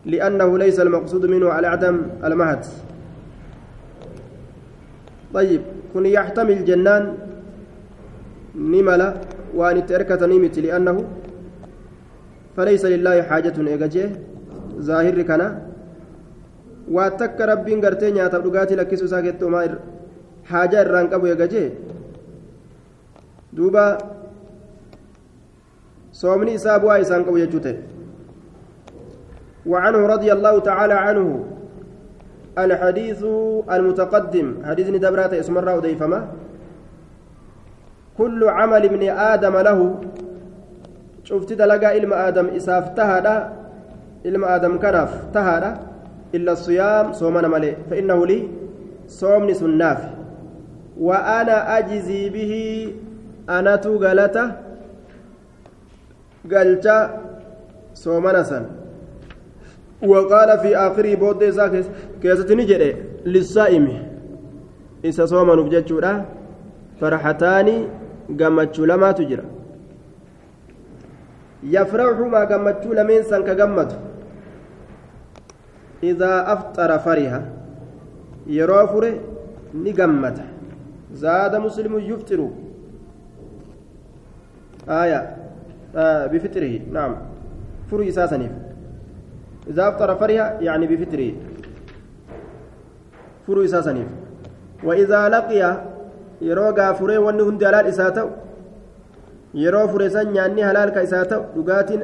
[0.05, 2.65] لأنه ليس المقصود منه على عدم المهد.
[5.35, 5.63] طيب
[5.95, 7.17] كن يحتمل جنان
[8.55, 9.15] نملة
[9.55, 11.05] وأن تركة نيمت لأنه
[12.57, 14.05] فليس لله حاجة إيجاجي
[14.79, 15.49] ظاهر كنا.
[16.91, 19.79] واتك ربين غرتي نياتا دغاتي لكيسو ساكتو ما
[20.45, 21.71] حاجة الران قبو إيجاجي
[23.53, 23.99] دوبا
[26.13, 27.94] صومني إسابوا إسان قبو يجوته.
[29.67, 31.45] وعنه رضي الله تعالى عنه
[32.59, 33.23] الحديث
[33.73, 36.21] المتقدم حديث دبرات اسم الراء ديفما
[38.19, 39.81] كل عمل ابن آدم له
[41.25, 43.35] ilma aadam isaaf tahaadha
[44.29, 45.71] ilma aadam kanaaf tahaadha
[46.37, 48.43] illa siyaam soomana malee fa'innahu lii
[49.09, 50.01] soomni sun naaf
[51.07, 52.63] wa ana ajizii bihi
[53.57, 54.45] anatu galata
[56.53, 56.97] galcha
[58.05, 58.84] soomana san
[60.07, 61.85] وقال في آخره بود إسا
[62.23, 63.87] كيستني جري للصائم
[65.05, 66.25] إسا صوما نبجتشورا
[67.01, 67.69] فرحتان
[68.41, 69.45] قمتشو لما تجرى
[71.65, 73.97] maa gammachuu lameen san ka gammatu
[76.03, 77.41] idaa afxara fariha
[78.47, 79.21] yeroo fure
[79.75, 80.43] ni gammata
[81.13, 82.51] zaada muslimu yufxiru
[84.87, 85.37] aya
[86.31, 87.17] bifixrihi naam
[87.89, 88.05] furu
[89.69, 91.35] afxara fariha yani bifixrihi
[93.47, 94.11] furu isaa saniif
[94.85, 95.63] وإذا لقي
[99.55, 102.03] yeroo fure san nyaanni halaal ka isaa ta'u dhugaatiin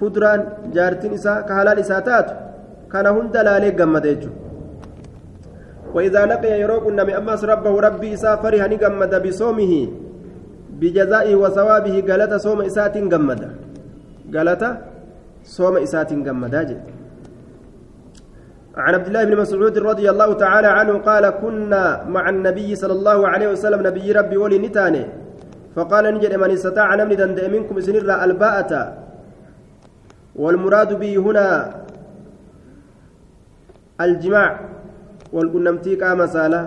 [0.00, 0.42] kuduraan
[0.74, 2.34] jaartiin isaa ka halaal isaa taatu
[2.92, 4.44] kana hunda laalee gammada jechuudha
[5.94, 9.72] وإذا لقي يروق النبي أمس ربه ربي إسا فرح نجمد بصومه
[10.80, 13.42] بجزائه وثوابه قالت صوم إسات جمد
[14.34, 14.62] قالت
[15.46, 16.54] صوم إسات جمد
[18.76, 23.28] عن عبد الله بن مسعود رضي الله تعالى عنه قال كنا مع النبي صلى الله
[23.28, 25.04] عليه وسلم نبي ربي ولي نتاني.
[25.76, 28.80] فقال نجد من استطاع نمني دند منكم سنرى الباءة.
[30.36, 31.48] والمراد به هنا
[34.00, 34.50] الجماع.
[35.32, 36.62] والقنمتي قام سالة.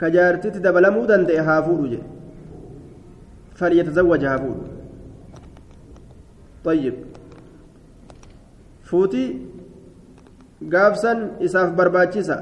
[0.00, 1.38] كجارتي دبلمو دندئ
[3.58, 4.71] فليتزوج هافودو
[6.64, 6.94] طيب
[8.82, 9.24] فوتي
[10.68, 12.36] gaafsan isaaf barbaachisa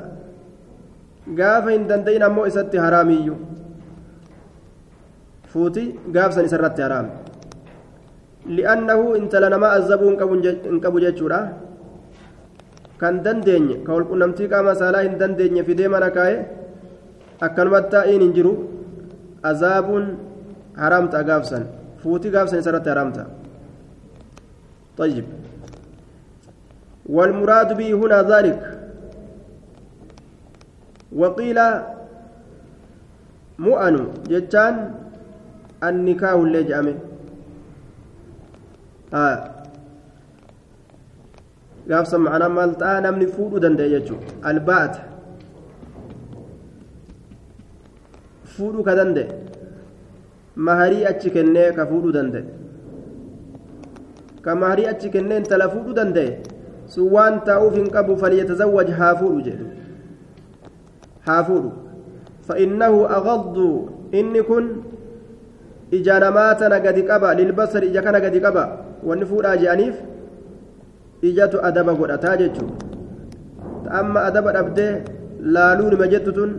[1.39, 3.39] gaafa hin danda'in ammoo isatti haraamiyyuu
[5.53, 5.85] fuuti
[6.17, 7.13] gaafsan isarratti haraami
[8.57, 11.41] li'annahu intala namaa azabuu hin qabu jechuudha
[13.01, 16.37] kan dandeenye ka walqunnamtii qaama saalaa hin dandeenye fidee mana kaa'e
[17.47, 18.53] akkanumatti taa'iin hin jiru
[19.51, 20.07] azaabuun
[20.83, 21.65] haraamta gaafsan
[22.03, 23.23] fuuti gaafsan isarratti haraamta
[25.01, 25.25] طيب
[27.07, 28.61] والمراد به هنا ذلك
[31.13, 31.59] وقيل
[33.59, 33.97] مؤن
[34.29, 34.95] جتان
[35.85, 36.95] النكاح اللي جامه
[39.15, 39.39] آه
[41.91, 44.95] gaafsa macnaa maal ta'a namni fuudhuu danda'e jechuudha albaat
[48.55, 49.27] fuudhuu ka danda'e
[50.69, 52.60] maharii achi kennee ka fuudhuu danda'e
[55.41, 56.31] intala fuudhuu danda'e
[56.87, 59.67] sun waan taa'uuf hin qabu falyatazawwaj haa fuudhu jedhu
[61.29, 61.71] haa fuudhu
[62.51, 63.57] فإنه أغض
[64.15, 64.65] إني كن
[65.95, 68.65] إجا نماتنا قد قبا للبصر إجا كان قد قبا
[69.07, 69.97] والنفور أجانيف
[72.01, 74.93] godhataa jechuudha amma adaba dhabdee
[75.55, 76.53] laaluu nima jettu tun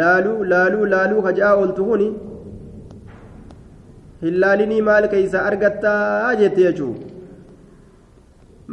[0.00, 2.08] laaluu laaluu laaluu kaja'aa ooltu kuni
[4.22, 7.06] hin laalinii maal keeysa argattaa jette jechuudha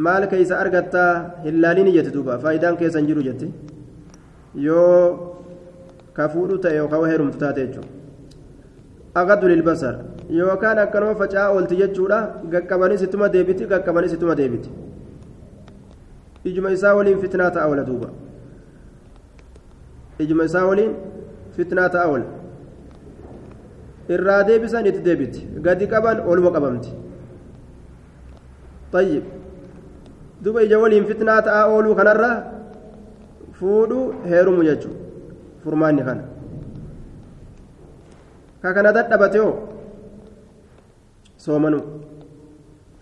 [0.08, 1.12] maal keeysa argattaa
[1.46, 3.48] hin laalinii jette duuba faayidaan keessa hin jiru jette
[4.68, 4.98] yoo
[6.20, 7.92] ka fuudhu ta'e yookaan heerumtu taate jechuudha
[9.22, 9.96] aqaddu lilbasar
[10.40, 12.20] yookaan akkanuma faca'aa oolti jechuudha
[12.54, 14.70] gaqqabanis ittuma deebiti gaqqabanis ittuma deebiti
[16.52, 18.10] ijuma isaa waliin fitnaa ta'a oola duuba
[20.26, 20.94] ijuma isaa waliin
[21.58, 22.26] fitnaa ta'a oola
[24.09, 26.93] irraa deebisan itti deebiti gadi qaban oluma qabamti
[28.93, 29.25] طيب
[30.45, 32.31] duba ija waliin fitnaa ta'a ooluu kanarra
[33.57, 35.01] fuudhu heerumu jechuudha
[35.65, 36.25] furmaanni kana
[38.63, 39.55] ka kana dadhabate hoo
[41.45, 41.79] soomanu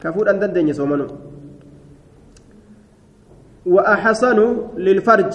[0.03, 1.07] ka fuudhan dandeenye soomanu
[3.67, 4.39] وأحسن
[4.77, 5.35] للفرج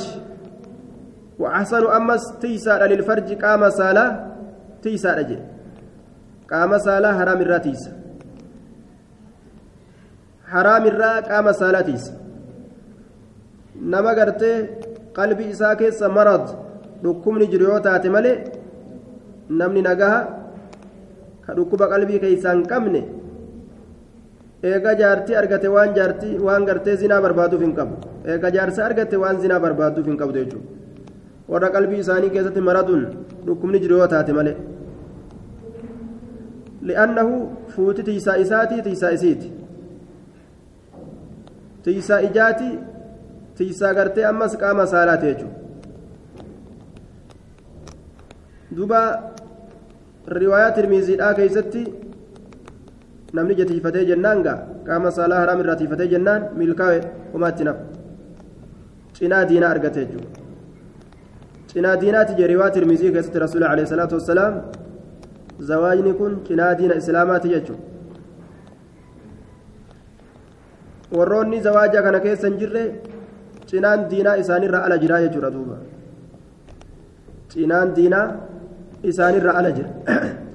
[1.39, 4.05] وأحسن أمس تيسا للفرج قام سالا
[4.81, 5.39] تيسا رجل
[6.50, 7.90] qaama saalaa haraam irraa tiisa.
[10.52, 12.12] Haraam irraa qaama saalaa tiisa.
[13.92, 14.56] Nama gartee
[15.18, 16.44] qalbii isaa keessa marad
[17.02, 18.36] dhukkubni jiru yoo taate malee
[19.60, 20.20] namni nagaha
[21.44, 23.00] ka dhukkuba qalbii keessaa hin qabne
[24.70, 27.94] eega jaartii argate waan jaartii waan gartee zinaa barbaaduuf hin qabu.
[28.32, 30.68] Eega jaarsa argate waan zinaa barbaaduuf hin qabdu jechuudha.
[31.52, 33.02] Warra qalbii isaanii keessatti maradun
[33.46, 34.56] dhukkubni jiru yoo taate malee.
[36.88, 37.34] Li'annahu
[37.74, 39.52] fuuti tiisaa isaatii tiisaa isiiti
[41.82, 42.70] tiisaa ijaati
[43.56, 45.58] tiisaa gartee ammas qaama saalaati jechuudha
[48.76, 49.00] duba
[50.40, 51.82] riwaayaa tirmiziidhaa keeysatti
[53.38, 57.00] namni jatiifatee jennaan gaa qaama saalaa haraam irraa tiifatee jennaan milkaa'e
[57.32, 57.78] homaatti naf
[59.18, 60.28] cinaa diinaa argate jechuudha
[61.72, 64.54] cinaa diinaati jee riwaayaa tirmizii keessatti rasuula alayhi salaatu wassalaam
[65.68, 67.84] zawaajni kun cinaa diina islaamaati jechuudha.
[71.16, 72.84] Warroonni zawaaja kana keessa hin jirre
[73.72, 75.76] cinaan diinaa isaanirra ala jiraa jechuudha duuba.
[77.54, 78.26] Cinaan diinaa
[79.12, 79.90] isaanirra ala jira.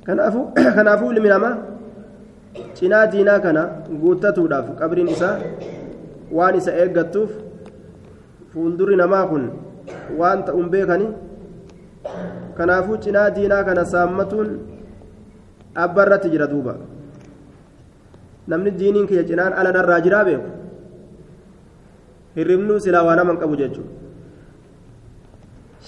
[0.76, 1.56] Kanaafuu ilmi namaa
[2.78, 3.62] cinaa diinaa kana
[4.02, 5.34] guuttatuudhaaf qabriin isaa
[6.38, 7.30] waan isa eeggattuuf
[8.52, 9.44] fuuldurri namaa kun
[10.20, 11.06] waan ta'uun beekani
[12.60, 14.48] kanaafuu cinaa diinaa kana saammatuun
[15.84, 16.74] abba irratti jira duuba.
[18.50, 20.48] Namni diiniin kiyya cinaan ala narraa jiraa beeku?
[22.36, 23.92] Hirribnuu silaa waa naman qabu jechuudha.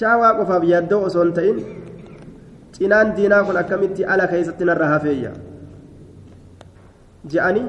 [0.00, 1.58] Shaawaa qofaaf yaaddoo osoo hin ta'in
[2.76, 5.32] cinaan diinaa kun akkamitti ala keessatti narra hafeeyya
[7.34, 7.66] je'anii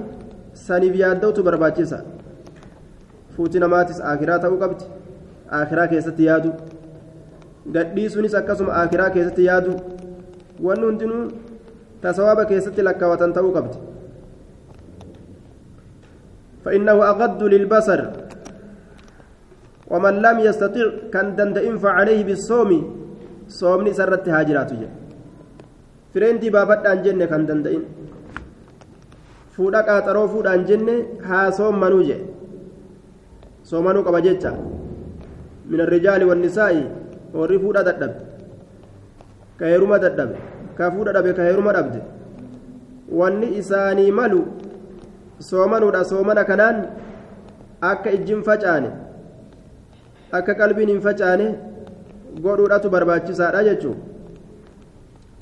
[0.68, 2.00] saniif yaaddootu barbaachisa.
[3.36, 4.86] Fuuti namaatis akiraa ta'uu qabdi.
[5.60, 6.54] Akiraa keessatti yaadu
[7.72, 9.74] gadhiisuunis akkasuma akiraa keessatti yaadu
[10.68, 11.24] wanni hundinuu
[12.02, 13.78] tasawaaba keessatti lakkaawatan ta'uu qabdi
[16.64, 18.02] فإنه أغض للبصر
[19.92, 22.72] ومن لم يستطع كان دندئن فعليه بالصوم
[23.60, 24.72] صومني سرت هاجرات
[26.14, 27.84] فريندي بابدان جنة كان دندئن
[29.54, 30.94] fuudha qaaxaroo fuudhaan jenne
[31.30, 32.16] haa soommanuu je
[33.70, 34.52] soomanuu qaba jecha
[35.70, 36.82] min arrijaali wannisaa'i
[37.35, 38.19] warri fuudha dadhabe
[39.59, 40.37] ka heeruma dadhabe
[40.79, 42.01] ka fuudha dhabe ka heeruma dhabde
[43.21, 44.41] wanni isaanii malu
[45.51, 46.85] soomanuudha soomana kanaan
[47.93, 48.91] akka ijjin facaane
[50.39, 51.49] akka qalbiin hin facaane
[52.47, 53.99] godhuudhatu barbaachisaadha jechuun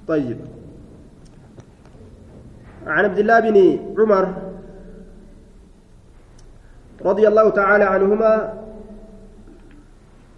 [0.06, 0.38] طيب
[2.86, 3.56] عن عبد الله بن
[3.98, 4.24] عمر
[7.04, 8.52] رضي الله تعالى عنهما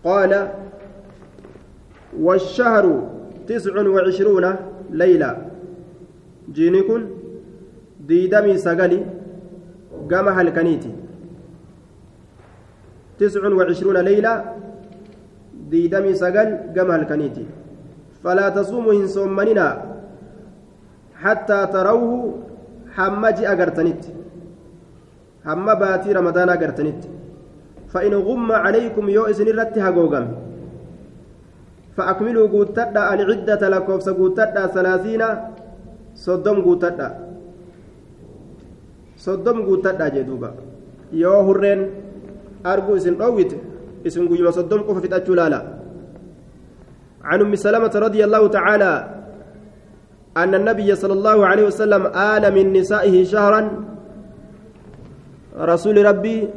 [0.05, 0.49] قال
[2.20, 3.10] والشهر
[3.48, 4.56] تسع وعشرون
[4.92, 5.32] ليلة.
[6.54, 7.02] جينكن
[8.08, 9.06] ديدمي سقلي
[10.12, 10.92] قام هلكنيتي
[13.20, 14.34] تسع وعشرون ليلة
[15.70, 17.46] ديدمي سقل قام هلكنيتي
[18.24, 19.68] فلا تصوموا إن صومننا
[21.24, 22.34] حتى تروه
[22.96, 24.04] حمجي أقرتنت
[25.46, 27.02] حم باتي رمضان أقرتنت
[27.94, 30.26] فإن غم عليكم يو إسن الرت هقوقم
[31.98, 35.24] فأكملوا قوتتا العدة لكوفس قوتتا ثلاثين
[36.16, 37.10] صدم قوتتا
[39.18, 40.50] صدم قوتتا جدوبا
[41.14, 41.80] يو هرين
[42.66, 43.52] أرجو إسن رويت
[44.08, 45.62] إسن قيمة صدم قفة في لا
[47.24, 48.92] عن أم سلمة رضي الله تعالى
[50.38, 53.62] أن النبي صلى الله عليه وسلم آل من نسائه شهرا.
[55.54, 56.50] رسول ربي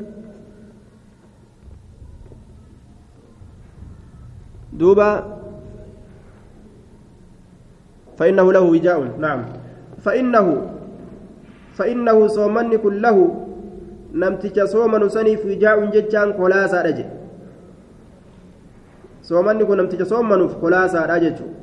[4.76, 5.12] دوبا
[8.18, 9.46] فإنه له وجاء نعم
[10.06, 10.48] فإنه
[11.74, 13.18] فإنه صومن كله
[14.14, 17.06] نمتج صومن سنيف وجاء جتان خلاصة رجل
[19.22, 21.54] soomanni kun namticha soommanuuf kolaasaadha jechuun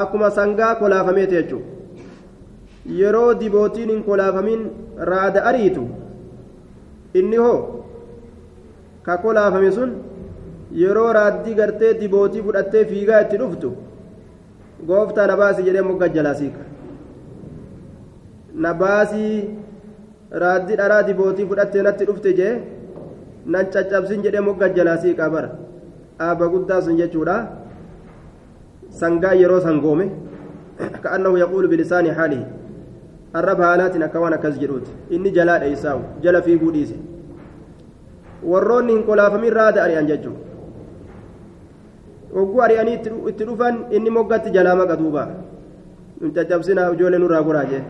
[0.00, 1.62] akkuma sangaa kolaafameeti jechuun
[3.00, 4.66] yeroo dibootiin hin kolaafamin
[5.10, 5.84] raada ariitu
[7.20, 7.60] inni hoo
[9.06, 9.94] ka kolaafame sun
[10.79, 13.71] yeroo raaddii gartee dibootii fudhattee fiigaa itti dhuftu
[14.89, 16.59] gooftaa na baasii jedhee mogga jalaasiika
[18.65, 19.33] na baasii
[20.43, 22.53] raaddii dharaa dibootii fudhattee natti dhufte jee
[23.55, 25.49] nan caccabsin jedhee mogga jalaasiiqa bara.
[26.19, 27.35] Dhaaba guddaa sun jechuudha.
[28.99, 30.05] Sangaa yeroo sangoome
[31.03, 32.45] ka'annahu yaquulu bilisaani haalihi
[33.39, 34.91] arraba haalaatiin akka waan akkas jedhuuti.
[35.09, 36.95] Inni jalaa dheeysaa'u jala fiiguu dhiise.
[38.51, 40.50] Warroonni hin kolaafamin raada ari'an jechuudha
[42.39, 42.97] ogguu ari'anii
[43.29, 45.23] itti dhufan inni moggatti jalaa maqa duuba
[46.21, 47.83] nun caccabsinaa ijoollee nurraa goraa jee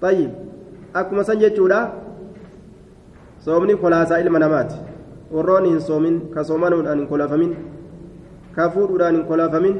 [0.00, 0.30] tayyib
[1.00, 1.78] akkuma san jechuudha
[3.44, 4.76] soomni kolaasaa ilma namaati
[5.36, 7.52] warroonni hin soomin ka soomanuudhaan hin kolaafamin
[8.56, 9.76] ka fuudhuudhaan hin kolaafamin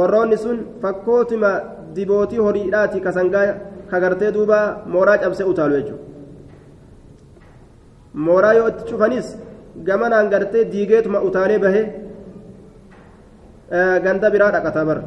[0.00, 1.50] warroonni sun fakkootuma
[1.98, 3.46] dibootii horiidhaati ka sangaa
[3.90, 4.58] ka gartee duuba
[4.94, 6.04] mooraa cabsee utaalu jechuudha
[8.28, 9.28] mooraa yoo itti cufanis
[9.86, 11.84] gamanaan gartee diigeetuma utaalee bahee
[14.04, 15.02] ganda biraa dhaqataa bara.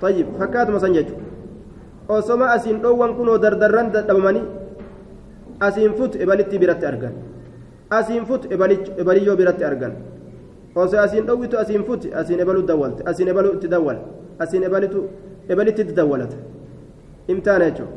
[0.00, 1.24] Tayyib fakkaatuma san jechuudha.
[2.08, 4.44] Osoma asiin dhoowwan kunoo dardarran dadhabamanii
[5.60, 7.14] asiin fut ebalitti biratti argan.
[7.90, 8.42] Asiin fut
[9.00, 9.92] ebaliyyoo biratti argan.
[10.74, 13.98] Osoo asiin dhowwitu asiin fut asiin ebaluu dawwalte asiin ebaluu itti dawwal
[14.38, 15.00] asiin ebalitu
[15.48, 16.36] ebalitti itti dawwalata
[17.32, 17.92] imtaana jechuudha.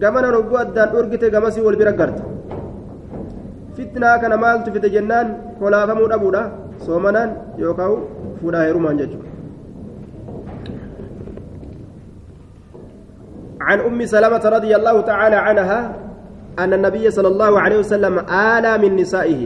[0.00, 2.22] Gamanan hogguu addaan dhorgite gamasii wal bira garta
[3.76, 5.28] fitnaa kana maaltu fite jennaan
[5.60, 6.42] kolaafamuu dhabuudha
[6.86, 7.30] soomanaan
[7.64, 7.98] yookaan
[8.40, 9.32] fuudhaa heerumaan jechuudha.
[13.62, 15.80] عن أم سلمة رضي الله تعالى عنها
[16.58, 19.40] أن النبي صلى الله عليه وسلم آلى من نسائه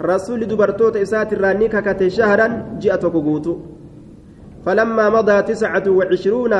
[0.00, 3.54] رسول دبرتوت إسات الرانيكا كتي شهرا جاءت كوكوتو
[4.66, 6.54] فلما مضى تسعة وعشرون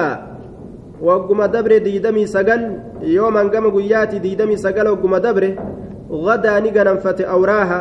[1.03, 2.63] وقم دبر ديدمي سقل
[3.03, 5.45] يوما قم قياتي ديدمي سقل وقم دبر
[6.15, 7.81] غدا نقنا فت أوراها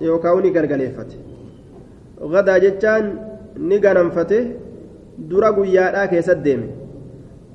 [0.00, 1.10] يوكاوني قرقليفت
[2.32, 3.04] غدا جتان
[3.56, 4.32] نقنا فت
[5.18, 6.80] درا قياتا كيسد ديمي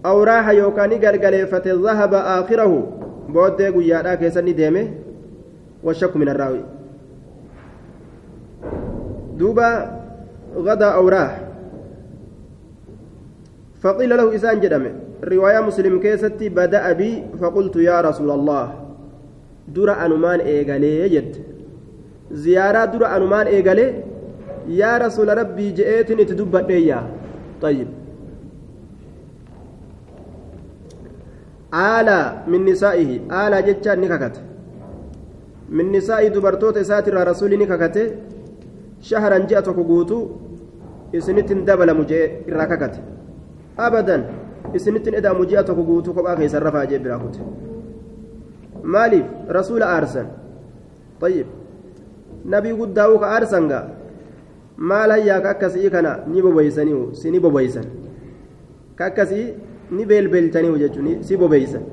[0.05, 2.77] awraaha yookaan ni galgaleeffate zahaba aakhirahu
[3.35, 4.83] booddee guyyaadhaa keessa ni deeme
[5.87, 6.61] washakku min arraawi
[9.41, 9.69] duuba
[10.69, 11.31] gadaa awraah
[13.85, 18.33] فقيل له إسان جدمه رواية مسلم كيستي بدأ بي فقلت يا رسول
[19.68, 21.32] الله درا أنمان إيغالي جد
[22.44, 23.86] زيارة درا أنمان إيغالي
[24.80, 26.64] يا رسول ربي جئتني تدبت
[27.62, 27.88] طيب
[31.74, 33.10] آلى من نسائه
[33.42, 34.36] آلى جتشان نككت
[35.76, 37.96] من نسائه دبرتوت ساتر رسول نككت
[39.08, 40.18] شهرا جاءتك قوتو
[41.18, 42.94] إسنتن دبل مجيء الرككت
[43.86, 44.16] أبدا
[44.76, 47.06] إسنتن إذا مجيئتك قوتو كبا خيس الرفا جيب
[48.85, 50.25] مالف رسول أرسل
[51.21, 51.45] طيب
[52.45, 53.85] nabii guddaa'uu ka aarsangaa
[54.89, 57.87] maal hayyaa ka akkasii kana ni bobeeysanii si ni bobeeysan
[58.99, 59.45] ka akkasii
[59.97, 61.87] ni beelbeelchanii jechuun si bobeeysan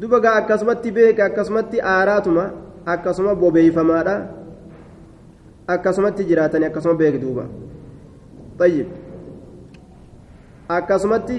[0.00, 2.44] duba gaa akkasumatti beeka akkasumatti aaraatuma
[2.94, 4.14] akkasuma bobeeyfamaadha
[5.76, 7.18] akkasumatti jiraatanii akkasuma beek
[8.58, 8.86] طيب
[10.68, 11.36] akkasumatti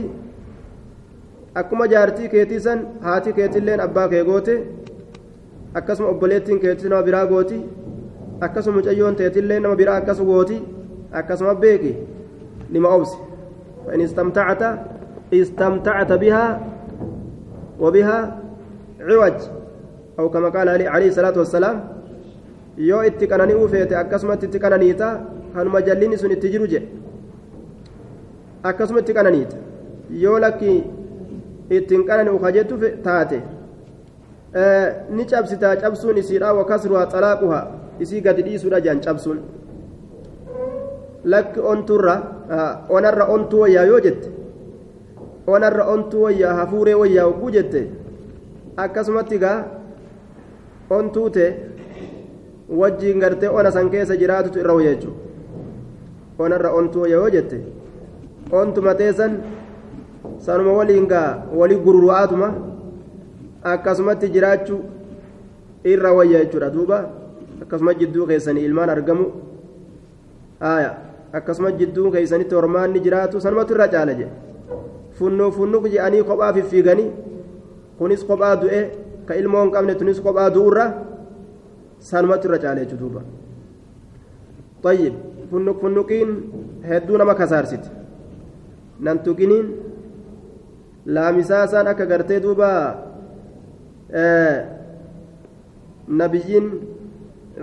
[1.62, 4.56] akkuma jaartii keetii san haati keetilleen abbaa kee goote
[5.74, 7.60] akkasuma obboleettiin keetii nama biraa gooti
[8.48, 10.58] akkasuma mucayyoon teetillee nama biraa akkas gooti
[11.22, 11.94] akkasuma beeki
[12.70, 13.18] nima obsi
[13.88, 14.62] فإن استمتعت
[15.34, 16.46] استمتعت بها
[17.80, 18.20] وبها
[19.00, 19.38] عوج
[20.20, 21.78] أو كما قال عليه الصلاة والسلام
[22.78, 25.08] yoo itti qanani'uu feete akkasumatti itti qananiita
[25.54, 26.88] kanuma jallinni sun itti jiru jedhe
[28.70, 29.56] akkasuma itti qananiita
[30.24, 30.72] yoo lakki
[31.70, 33.42] ittiin qanani'u kajettu taate
[35.10, 37.64] ni cabsitaa cabsuun isiidha wakasruhaa xalaaquhaa
[38.00, 39.40] isii gadi dhiisuudha jedhan cabsuun
[41.34, 42.16] lakki onturra
[42.90, 44.28] onarra ontuu wayyaa yoo jette
[45.48, 47.82] onarra ontuu wayyaa hafuuree wayyaa ogguu jette
[48.86, 49.58] akkasumatti gaa
[50.90, 51.46] ontuute
[52.80, 55.20] wajjiin gartee ona san keessa jiraatutu irra wayya jechuudha
[56.46, 57.58] onarra ontuu wayya yoo jette
[58.52, 59.38] ontuma teessan
[60.47, 61.31] sanuma waliin gaa
[61.61, 62.49] walii gurru'aatuma
[63.73, 64.81] akkasumatti jiraachuu
[65.93, 66.99] irra wayya jechuudha duuba
[67.63, 69.27] akkasuma jidduu keessanii ilmaan argamu
[70.61, 70.91] haaya
[71.41, 74.33] akkasuma jidduu keessanitti hormaanni jiraatu sanumatu irra caala jedhe
[75.19, 77.11] funnoo funnuq jedhanii kophaa fiffiiganii
[77.99, 78.81] kunis kophaa du'e
[79.27, 80.87] ka ilmoo hin qabne tunis kophaa du'urra
[82.11, 83.23] sanumatu irra caala jechuudha duuba
[84.83, 85.15] طيب
[85.51, 86.31] funnuq funnuqiin
[86.89, 87.89] hedduu nama kasaarsiti
[89.01, 89.19] nan
[91.06, 92.70] tuqiniin laamisaasaan akka gartee duuba
[96.08, 96.68] nabiyyiin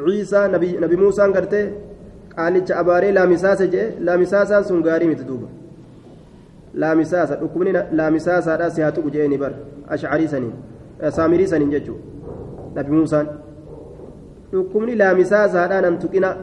[0.07, 1.64] ciisaa nabi muusaan gartee
[2.36, 5.49] qaalicha abaaree laamisaasa jedhe laamisaasaan sun gaarii miti duuba
[6.74, 9.53] laamisaasa dhukkubni laamisaasaadha si haa tuqu jedheni bar
[9.88, 10.53] ashcarii saniin
[11.16, 12.03] saamirii saniin jechuudha
[12.74, 13.26] nabi muusaan
[14.53, 16.36] dhukkubni laamisaasaadha nan tuqina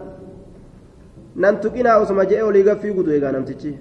[1.36, 3.78] nan tuqinaa osuma jedhe olii gaffii guutu eegaa namtichi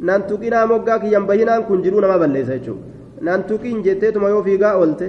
[0.00, 2.82] nan tuqinaa moggaa kiyyan bahinaan kun jiruu nama balleessa jechuudha
[3.26, 5.06] nan tuqiin jetteetuma yoo fiigaa oolte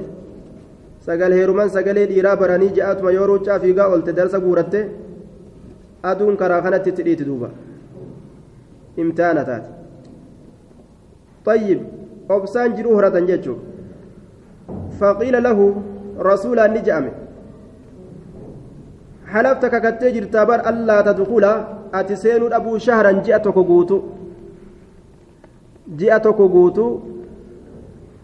[1.07, 4.79] sagal heeruman sagalee dhiiraa baranii je'atuma yoo ruuccaa fiigaa oolte darsa guuratte
[6.11, 7.49] aduun karaa kanatti itti dhiiti duuba
[8.97, 9.69] imtihaana taate
[11.45, 11.79] طيب
[12.29, 13.63] obsaan jiruu horatan jechuudha
[14.99, 15.65] faqiila lahu
[16.29, 17.11] rasuulaan ni je'ame
[19.33, 20.07] حلفت ككتي
[25.97, 27.01] ji'a tokko guutuu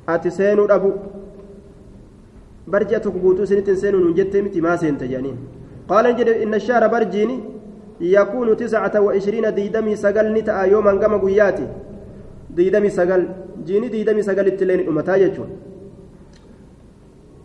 [0.07, 0.93] ati seenuu dhabu.
[2.67, 5.37] Bar ji'a tokko guutuu isinitti hin seenuu hin jettee miti maa seente jedhaniin.
[5.89, 7.43] Qaala ni jedhe inna shaara barjiini
[7.99, 11.63] yakuunu tiscata wa ishiriina diidamii sagal ni ta'a yoo mangama guyyaati.
[12.57, 13.27] Diidamii sagal
[13.65, 15.49] jiini diidamii sagalitti illee ni dhumataa jechuun.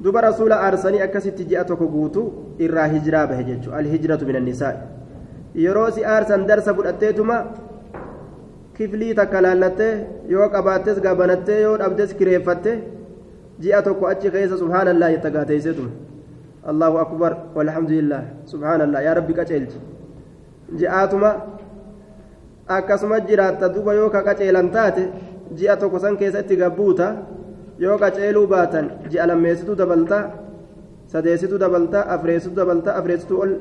[0.00, 4.78] Duba rasuula aarsanii akkasitti ji'a tokko guutuu irraa hijiraa bahe jechuun alhijiratu min annisaa'i
[5.64, 7.36] yeroo si aarsan darsa fudhatteetuma
[8.80, 9.92] kiflii takka laallattee
[10.34, 12.72] yoo qabaattes gabanattee yoo dhabdes kireeffatte
[13.62, 15.90] ji'a tokko achi keessa subhaanallaa jetta gaateessetuma
[16.72, 18.22] allahu akbar walhamdulillah
[18.52, 19.78] subhaanallaa yaa rabbi qaceelchi
[20.82, 21.30] ji'aatuma
[22.78, 25.04] akkasuma jiraatta duba yoo ka qaceelan taate
[25.58, 27.06] ji'a tokko san keessatti gabbuuta
[27.84, 30.24] yoo qaceeluu baatan ji'a lammeessituu dabaltaa
[31.12, 33.52] sadeessituu dabaltaa afreessituu dabaltaa afreessituu ol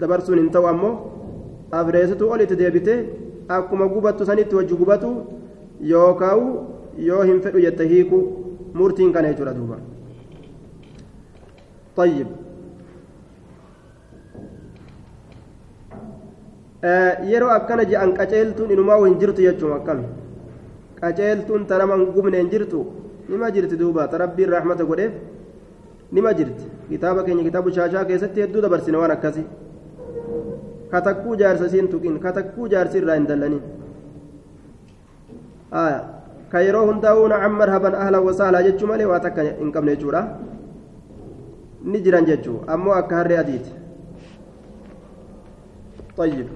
[0.00, 0.94] dabarsuun hin ta'u ammoo
[1.80, 2.98] afreessituu ol itti deebitee
[3.59, 5.09] akkuma gubattu sanitti wajji gubatu
[5.93, 6.43] yookaan
[7.09, 8.17] yoo hin fedhu jette hiiku
[8.73, 9.77] murtiin kana jechuudha duuba.
[11.97, 12.27] طيب
[17.31, 20.05] yeroo akkana je'an qaceeltuun inumaa hin jirtu jechuun akkami
[21.01, 22.79] qaceeltuun ta nama hin gubne hin jirtu
[23.29, 25.11] nima jirti duuba ta rabbiin raaxmata godheef
[26.11, 29.43] nima jirti kitaaba keenya kitaabu shaashaa keessatti hedduu dabarsine waan akkasi
[30.90, 33.62] katakkuu jaarsa siin tuqin katakkuu jaarsi irraa hin dallanin
[36.52, 40.22] ka yeroo hundaa'uu nacam marhaban ahlan wasaalaa jechuu malee waa takka hin qabne jechuudha
[41.94, 43.72] ni jiran jechuu ammoo akka harree adiiti
[46.16, 46.48] طيب